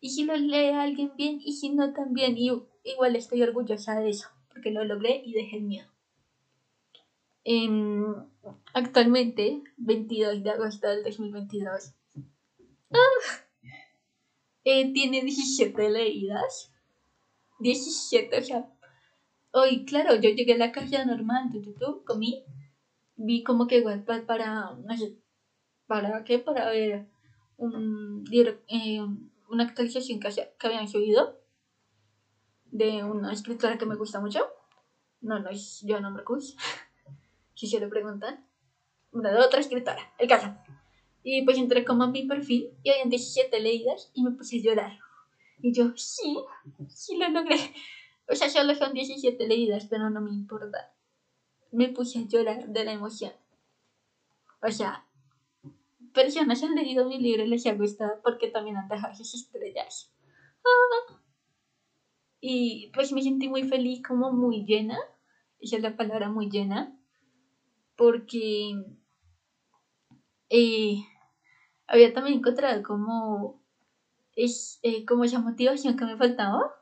Y 0.00 0.10
si 0.10 0.24
lo 0.24 0.36
lee 0.36 0.68
alguien 0.68 1.12
bien 1.16 1.40
y 1.42 1.54
si 1.54 1.70
no 1.70 1.94
también. 1.94 2.36
Y 2.36 2.50
igual 2.84 3.16
estoy 3.16 3.42
orgullosa 3.42 3.98
de 3.98 4.10
eso. 4.10 4.28
Porque 4.50 4.70
lo 4.70 4.84
logré 4.84 5.22
y 5.24 5.32
dejé 5.32 5.56
el 5.56 5.62
miedo. 5.62 5.88
actualmente, 8.74 9.62
22 9.78 10.42
de 10.42 10.50
agosto 10.50 10.88
del 10.88 11.04
2022. 11.04 11.94
Ah, 12.90 13.47
eh, 14.70 14.92
tiene 14.92 15.22
17 15.22 15.90
leídas. 15.90 16.72
17, 17.60 18.38
o 18.38 18.42
sea. 18.42 18.70
Hoy, 19.50 19.84
claro, 19.84 20.14
yo 20.14 20.30
llegué 20.30 20.54
a 20.54 20.58
la 20.58 20.72
caja 20.72 21.04
normal, 21.04 21.50
tú, 21.50 21.74
tú, 21.74 22.04
comí 22.04 22.44
vi 23.18 23.42
como 23.42 23.66
que 23.66 23.80
Wattpad 23.80 24.24
para, 24.24 24.74
no 24.74 24.96
sé, 24.96 25.18
¿para 25.86 26.24
qué? 26.24 26.38
Para 26.38 26.70
ver 26.70 27.08
un, 27.56 28.24
eh, 28.32 29.00
una 29.48 29.64
actualización 29.64 30.20
que, 30.20 30.30
que 30.58 30.66
habían 30.66 30.88
subido 30.88 31.40
de 32.66 33.02
una 33.02 33.32
escritora 33.32 33.76
que 33.76 33.86
me 33.86 33.96
gusta 33.96 34.20
mucho. 34.20 34.46
No, 35.20 35.40
no 35.40 35.50
es 35.50 35.84
no 35.84 36.10
me 36.12 36.22
si 37.54 37.66
se 37.66 37.80
lo 37.80 37.88
preguntan. 37.88 38.46
Una 39.10 39.32
de 39.32 39.38
otra 39.38 39.60
escritora, 39.60 40.12
el 40.18 40.28
caso. 40.28 40.54
Y 41.30 41.42
pues 41.42 41.58
entré 41.58 41.84
como 41.84 42.04
a 42.04 42.10
mi 42.10 42.26
perfil 42.26 42.70
y 42.82 42.90
habían 42.90 43.10
17 43.10 43.60
leídas 43.60 44.10
y 44.14 44.22
me 44.22 44.30
puse 44.30 44.58
a 44.58 44.62
llorar. 44.62 44.98
Y 45.60 45.72
yo, 45.72 45.92
sí, 45.96 46.38
sí 46.88 47.16
lo 47.16 47.28
logré. 47.28 47.58
O 48.30 48.34
sea, 48.34 48.48
solo 48.48 48.74
son 48.74 48.94
17 48.94 49.46
leídas, 49.46 49.86
pero 49.90 50.10
no 50.10 50.20
me 50.20 50.30
importa 50.30 50.92
me 51.70 51.88
puse 51.88 52.20
a 52.20 52.22
llorar 52.26 52.68
de 52.68 52.84
la 52.84 52.92
emoción. 52.92 53.32
O 54.62 54.70
sea, 54.70 55.06
personas 56.12 56.62
han 56.62 56.74
leído 56.74 57.08
mi 57.08 57.18
libro 57.18 57.44
y 57.44 57.48
les 57.48 57.66
ha 57.66 57.74
gustado 57.74 58.20
porque 58.22 58.48
también 58.48 58.76
han 58.76 58.88
dejado 58.88 59.14
sus 59.14 59.34
estrellas. 59.34 60.12
Ah. 60.64 61.20
Y 62.40 62.90
pues 62.94 63.12
me 63.12 63.22
sentí 63.22 63.48
muy 63.48 63.64
feliz, 63.64 64.02
como 64.06 64.32
muy 64.32 64.64
llena. 64.64 64.98
Esa 65.60 65.76
es 65.76 65.82
la 65.82 65.96
palabra 65.96 66.28
muy 66.28 66.50
llena. 66.50 66.96
Porque 67.96 68.74
eh, 70.48 71.04
había 71.88 72.12
también 72.12 72.38
encontrado 72.38 72.82
como, 72.82 73.62
es, 74.36 74.78
eh, 74.82 75.04
como 75.04 75.24
esa 75.24 75.40
motivación 75.40 75.96
que 75.96 76.04
me 76.04 76.16
faltaba. 76.16 76.74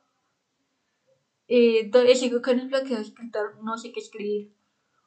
Eh, 1.49 1.91
sigo 2.17 2.43
con 2.43 2.59
el 2.59 2.69
bloqueo 2.69 2.97
de 2.97 3.03
escritor, 3.03 3.63
no 3.63 3.79
sé 3.79 3.93
qué 3.93 4.01
escribir. 4.01 4.53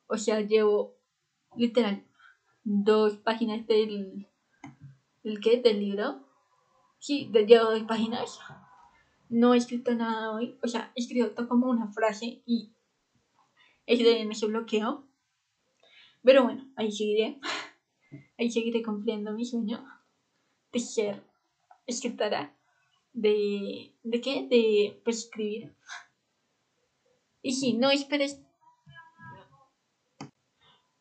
O 0.07 0.17
sea, 0.17 0.41
llevo 0.41 0.95
literal 1.55 2.03
dos 2.63 3.17
páginas 3.17 3.65
del. 3.67 4.27
¿Del 5.23 5.39
qué? 5.41 5.61
Del 5.61 5.79
libro. 5.79 6.25
Sí, 6.97 7.31
llevo 7.47 7.71
dos 7.71 7.83
páginas. 7.83 8.39
No 9.27 9.53
he 9.53 9.57
escrito 9.57 9.93
nada 9.93 10.31
hoy. 10.31 10.57
O 10.63 10.67
sea, 10.67 10.91
he 10.95 11.01
escrito 11.01 11.47
como 11.47 11.67
una 11.67 11.91
frase 11.91 12.41
y 12.45 12.73
es 13.85 13.99
de 13.99 14.21
ese 14.21 14.47
bloqueo. 14.47 15.07
Pero 16.23 16.43
bueno, 16.43 16.71
ahí 16.75 16.91
seguiré. 16.91 17.39
Ahí 18.39 18.49
seguiré 18.49 18.81
cumpliendo 18.81 19.33
mi 19.33 19.45
sueño 19.45 19.85
de 20.71 20.79
ser 20.79 21.23
escritora. 21.85 22.55
De. 23.11 23.93
¿De 24.03 24.21
qué? 24.21 24.47
De 24.47 25.01
pues, 25.03 25.25
escribir. 25.25 25.75
Y 27.41 27.53
si 27.53 27.73
no 27.73 27.91
esperes 27.91 28.41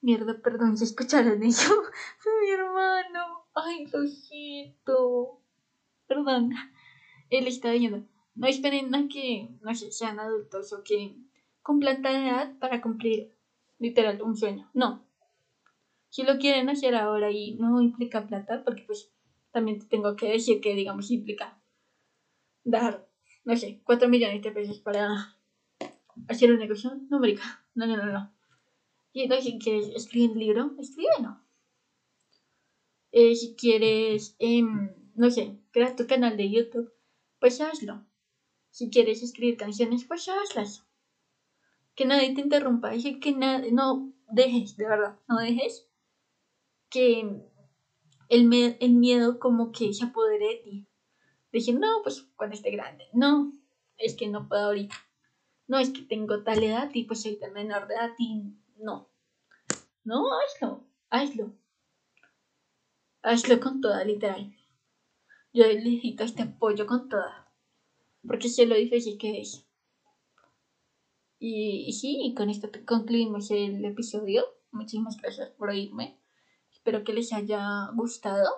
Mierda, 0.01 0.41
perdón, 0.41 0.77
si 0.77 0.85
escucharon 0.85 1.43
eso. 1.43 1.75
Mi 2.43 2.51
hermano. 2.51 3.45
Ay, 3.55 3.87
lo 3.87 4.07
siento. 4.07 5.41
Perdón. 6.07 6.53
Él 7.31 7.47
está 7.47 7.71
diciendo, 7.71 8.07
no 8.35 8.47
esperen 8.47 8.95
a 8.95 9.09
que, 9.09 9.49
no 9.61 9.75
sean 9.75 10.19
adultos 10.19 10.73
o 10.73 10.83
que 10.83 11.17
cumplan 11.63 12.01
tal 12.03 12.17
edad 12.17 12.59
para 12.59 12.81
cumplir 12.81 13.35
literal 13.79 14.23
un 14.23 14.37
sueño. 14.37 14.71
No. 14.73 15.08
Si 16.11 16.23
lo 16.23 16.39
quieren 16.39 16.69
hacer 16.69 16.95
ahora 16.95 17.31
y 17.31 17.55
no 17.55 17.81
implica 17.81 18.27
plata, 18.27 18.65
porque 18.65 18.83
pues 18.83 19.13
también 19.51 19.79
te 19.79 19.87
tengo 19.87 20.17
que 20.17 20.31
decir 20.31 20.61
que, 20.61 20.75
digamos, 20.75 21.11
implica 21.11 21.61
dar, 22.65 23.09
no 23.45 23.57
sé, 23.57 23.81
4 23.85 24.09
millones 24.09 24.43
de 24.43 24.53
pesos 24.53 24.79
para 24.79 25.37
hacer 26.29 26.53
un 26.53 26.59
negocio. 26.59 26.93
No. 27.11 27.21
No, 27.75 27.87
no, 27.87 27.97
no, 27.97 28.07
no. 28.07 28.33
Y 29.13 29.29
si 29.43 29.59
quieres 29.59 29.89
escribir 29.89 30.31
un 30.31 30.39
libro, 30.39 30.75
escríbelo. 30.79 31.41
Eh, 33.11 33.35
si 33.35 33.57
quieres, 33.57 34.37
em, 34.39 34.93
no 35.15 35.31
sé, 35.31 35.59
crear 35.71 35.97
tu 35.97 36.07
canal 36.07 36.37
de 36.37 36.51
YouTube, 36.51 36.93
pues 37.41 37.61
hazlo. 37.61 38.05
Si 38.71 38.91
quieres 38.91 39.23
escribir 39.23 39.57
canciones, 39.57 40.05
pues 40.05 40.29
hazlas. 40.29 40.85
Que 41.95 42.05
nadie 42.05 42.35
te 42.35 42.43
interrumpa. 42.43 42.95
Y 42.95 43.19
que 43.19 43.33
no 43.33 44.13
dejes, 44.31 44.77
de 44.77 44.87
verdad, 44.87 45.19
no 45.27 45.39
dejes 45.39 45.88
que 46.91 47.21
el, 48.29 48.77
el 48.81 48.95
miedo 48.95 49.39
como 49.39 49.73
que 49.73 49.93
se 49.93 50.05
apodere 50.05 50.47
de 50.47 50.57
ti. 50.57 50.89
Dije, 51.53 51.73
no, 51.73 52.03
pues 52.03 52.23
cuando 52.37 52.55
esté 52.55 52.71
grande. 52.71 53.05
No, 53.13 53.53
es 53.97 54.15
que 54.15 54.29
no 54.29 54.49
puedo 54.49 54.67
ahorita. 54.67 54.95
No, 55.67 55.79
es 55.79 55.91
que 55.91 56.03
tengo 56.03 56.43
tal 56.43 56.63
edad 56.63 56.91
y 56.95 57.05
pues 57.05 57.23
soy 57.23 57.37
tan 57.37 57.53
menor 57.53 57.89
de 57.89 57.95
edad 57.95 58.13
y 58.19 58.55
no. 58.79 59.11
No, 60.05 60.25
hazlo, 60.41 60.87
hazlo. 61.11 61.53
Hazlo 63.23 63.61
con 63.61 63.81
toda, 63.81 64.05
literal. 64.05 64.55
Yo 65.53 65.67
necesito 65.67 66.25
este 66.25 66.43
apoyo 66.43 66.87
con 66.87 67.09
toda. 67.09 67.53
Porque 68.27 68.49
sé 68.49 68.67
lo 68.67 68.75
difícil 68.75 69.19
que 69.19 69.41
es. 69.41 69.67
Y, 71.39 71.93
sí, 71.93 72.35
con 72.37 72.51
esto 72.51 72.69
concluimos 72.87 73.51
el 73.51 73.85
episodio. 73.85 74.45
Muchísimas 74.71 75.17
gracias 75.17 75.51
por 75.51 75.71
oírme. 75.71 76.19
Espero 76.89 77.05
que 77.05 77.13
les 77.13 77.35
haya 77.35 77.91
gustado. 77.95 78.49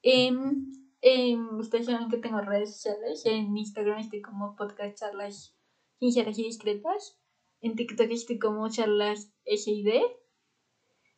Em, 0.00 0.70
em, 1.00 1.58
ustedes 1.58 1.86
saben 1.86 2.08
que 2.08 2.18
tengo 2.18 2.40
redes 2.40 2.76
sociales. 2.76 3.26
En 3.26 3.56
Instagram 3.56 3.98
estoy 3.98 4.22
como 4.22 4.54
podcast 4.54 4.96
charlas 4.96 5.58
sinceras 5.98 6.38
y 6.38 6.44
discretas. 6.44 7.18
En 7.60 7.74
TikTok 7.74 8.08
estoy 8.12 8.38
como 8.38 8.70
charlas 8.70 9.34
SID. 9.44 9.88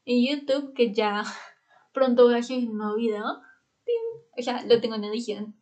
En 0.06 0.24
YouTube, 0.26 0.72
que 0.72 0.94
ya 0.94 1.24
pronto 1.92 2.24
voy 2.24 2.36
a 2.36 2.42
subir 2.42 2.70
un 2.70 2.78
nuevo 2.78 2.96
video. 2.96 3.26
O 4.38 4.42
sea, 4.42 4.64
lo 4.64 4.80
tengo 4.80 4.94
en 4.94 5.04
edición. 5.04 5.60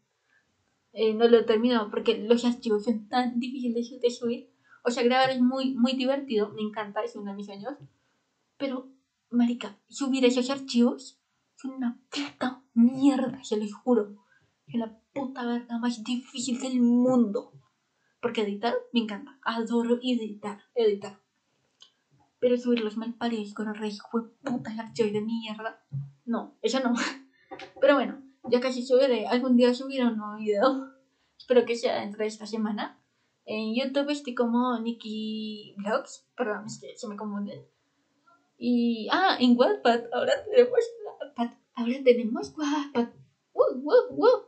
Eh, 0.92 1.12
no 1.12 1.26
lo 1.26 1.38
he 1.38 1.42
terminado 1.42 1.90
porque 1.90 2.18
los 2.18 2.44
archivos 2.44 2.84
son 2.84 3.08
tan 3.08 3.40
difíciles 3.40 4.00
de 4.00 4.10
subir. 4.12 4.52
O 4.84 4.92
sea, 4.92 5.02
grabar 5.02 5.30
es 5.30 5.40
muy, 5.40 5.74
muy 5.74 5.94
divertido, 5.94 6.52
me 6.52 6.62
encanta, 6.62 7.02
es 7.02 7.16
uno 7.16 7.32
de 7.32 7.36
mis 7.36 7.46
sueños. 7.46 7.74
Pero, 8.58 8.92
marica, 9.30 9.78
subir 9.88 10.24
esos 10.24 10.50
archivos 10.50 11.20
son 11.56 11.72
una 11.72 12.00
puta 12.10 12.62
mierda, 12.74 13.42
se 13.44 13.56
los 13.56 13.74
juro. 13.74 14.24
Es 14.66 14.74
la 14.74 14.98
puta 15.12 15.46
verga 15.46 15.78
más 15.78 16.04
difícil 16.04 16.60
del 16.60 16.80
mundo. 16.80 17.52
Porque 18.20 18.42
editar 18.42 18.74
me 18.92 19.00
encanta, 19.00 19.38
adoro 19.42 19.98
editar, 20.02 20.60
editar. 20.74 21.20
Pero 22.40 22.56
subir 22.56 22.80
los 22.80 22.96
malparidos 22.96 23.54
con 23.54 23.68
el 23.68 23.74
rey 23.74 23.96
fue 24.10 24.30
puta 24.44 24.72
el 24.72 24.80
archivo 24.80 25.10
de 25.10 25.20
mierda. 25.20 25.84
No, 26.24 26.56
eso 26.62 26.80
no. 26.80 26.94
Pero 27.80 27.94
bueno, 27.94 28.22
ya 28.50 28.60
casi 28.60 28.84
subiré. 28.84 29.26
Algún 29.26 29.56
día 29.56 29.74
subiré 29.74 30.04
un 30.06 30.18
nuevo 30.18 30.36
video. 30.36 30.92
Espero 31.36 31.64
que 31.64 31.76
sea 31.76 32.00
dentro 32.00 32.20
de 32.20 32.28
esta 32.28 32.46
semana. 32.46 33.00
En 33.44 33.74
YouTube 33.74 34.10
estoy 34.10 34.34
como 34.34 34.78
Nikki 34.78 35.74
Vlogs. 35.78 36.28
Perdón, 36.36 36.66
es 36.66 36.78
que 36.80 36.96
se 36.96 37.08
me 37.08 37.16
confunden. 37.16 37.66
Y. 38.58 39.08
Ah, 39.10 39.36
en 39.38 39.56
Wattpad. 39.56 40.06
Ahora 40.12 40.32
tenemos 40.44 40.78
Wattpad. 41.20 41.50
Ahora 41.74 41.94
tenemos 42.04 42.54
Wattpad. 42.58 43.08
¡Wow, 43.54 43.80
wow, 43.82 44.08
wow! 44.10 44.42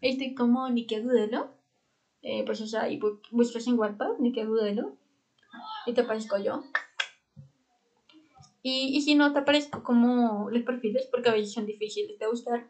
Estoy 0.00 0.34
como 0.34 0.68
Nikki 0.70 0.94
Agudelo. 0.94 1.50
Eh, 2.22 2.44
pues 2.46 2.60
o 2.60 2.66
sea, 2.66 2.88
y 2.88 3.00
buscas 3.30 3.66
en 3.66 3.78
Wattpad, 3.78 4.18
Nikki 4.18 4.40
Agudelo. 4.40 4.96
Y 5.86 5.92
te 5.92 6.02
aparezco 6.02 6.38
yo. 6.38 6.62
Y, 8.62 8.96
y 8.96 9.00
si 9.00 9.16
no 9.16 9.32
te 9.32 9.40
aparezco 9.40 9.82
como 9.82 10.48
los 10.50 10.62
perfiles, 10.62 11.08
porque 11.10 11.28
a 11.28 11.32
veces 11.32 11.52
son 11.52 11.66
difíciles 11.66 12.16
de 12.18 12.28
buscar, 12.28 12.68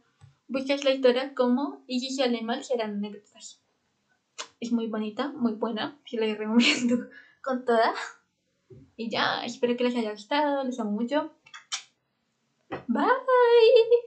buscas 0.48 0.84
la 0.84 0.90
historia 0.90 1.34
como 1.34 1.84
y 1.86 2.00
si 2.00 2.10
sale 2.10 2.40
mal 2.40 2.64
serán 2.64 2.96
anécdotas. 2.96 3.62
Es 4.58 4.72
muy 4.72 4.86
bonita, 4.86 5.28
muy 5.28 5.52
buena, 5.52 6.00
si 6.06 6.16
la 6.16 6.34
recomiendo 6.34 7.08
con 7.42 7.64
toda. 7.66 7.92
Y 8.96 9.10
ya, 9.10 9.44
espero 9.44 9.76
que 9.76 9.84
les 9.84 9.96
haya 9.96 10.12
gustado, 10.12 10.64
les 10.64 10.78
amo 10.78 10.92
mucho. 10.92 11.32
Bye. 12.88 14.02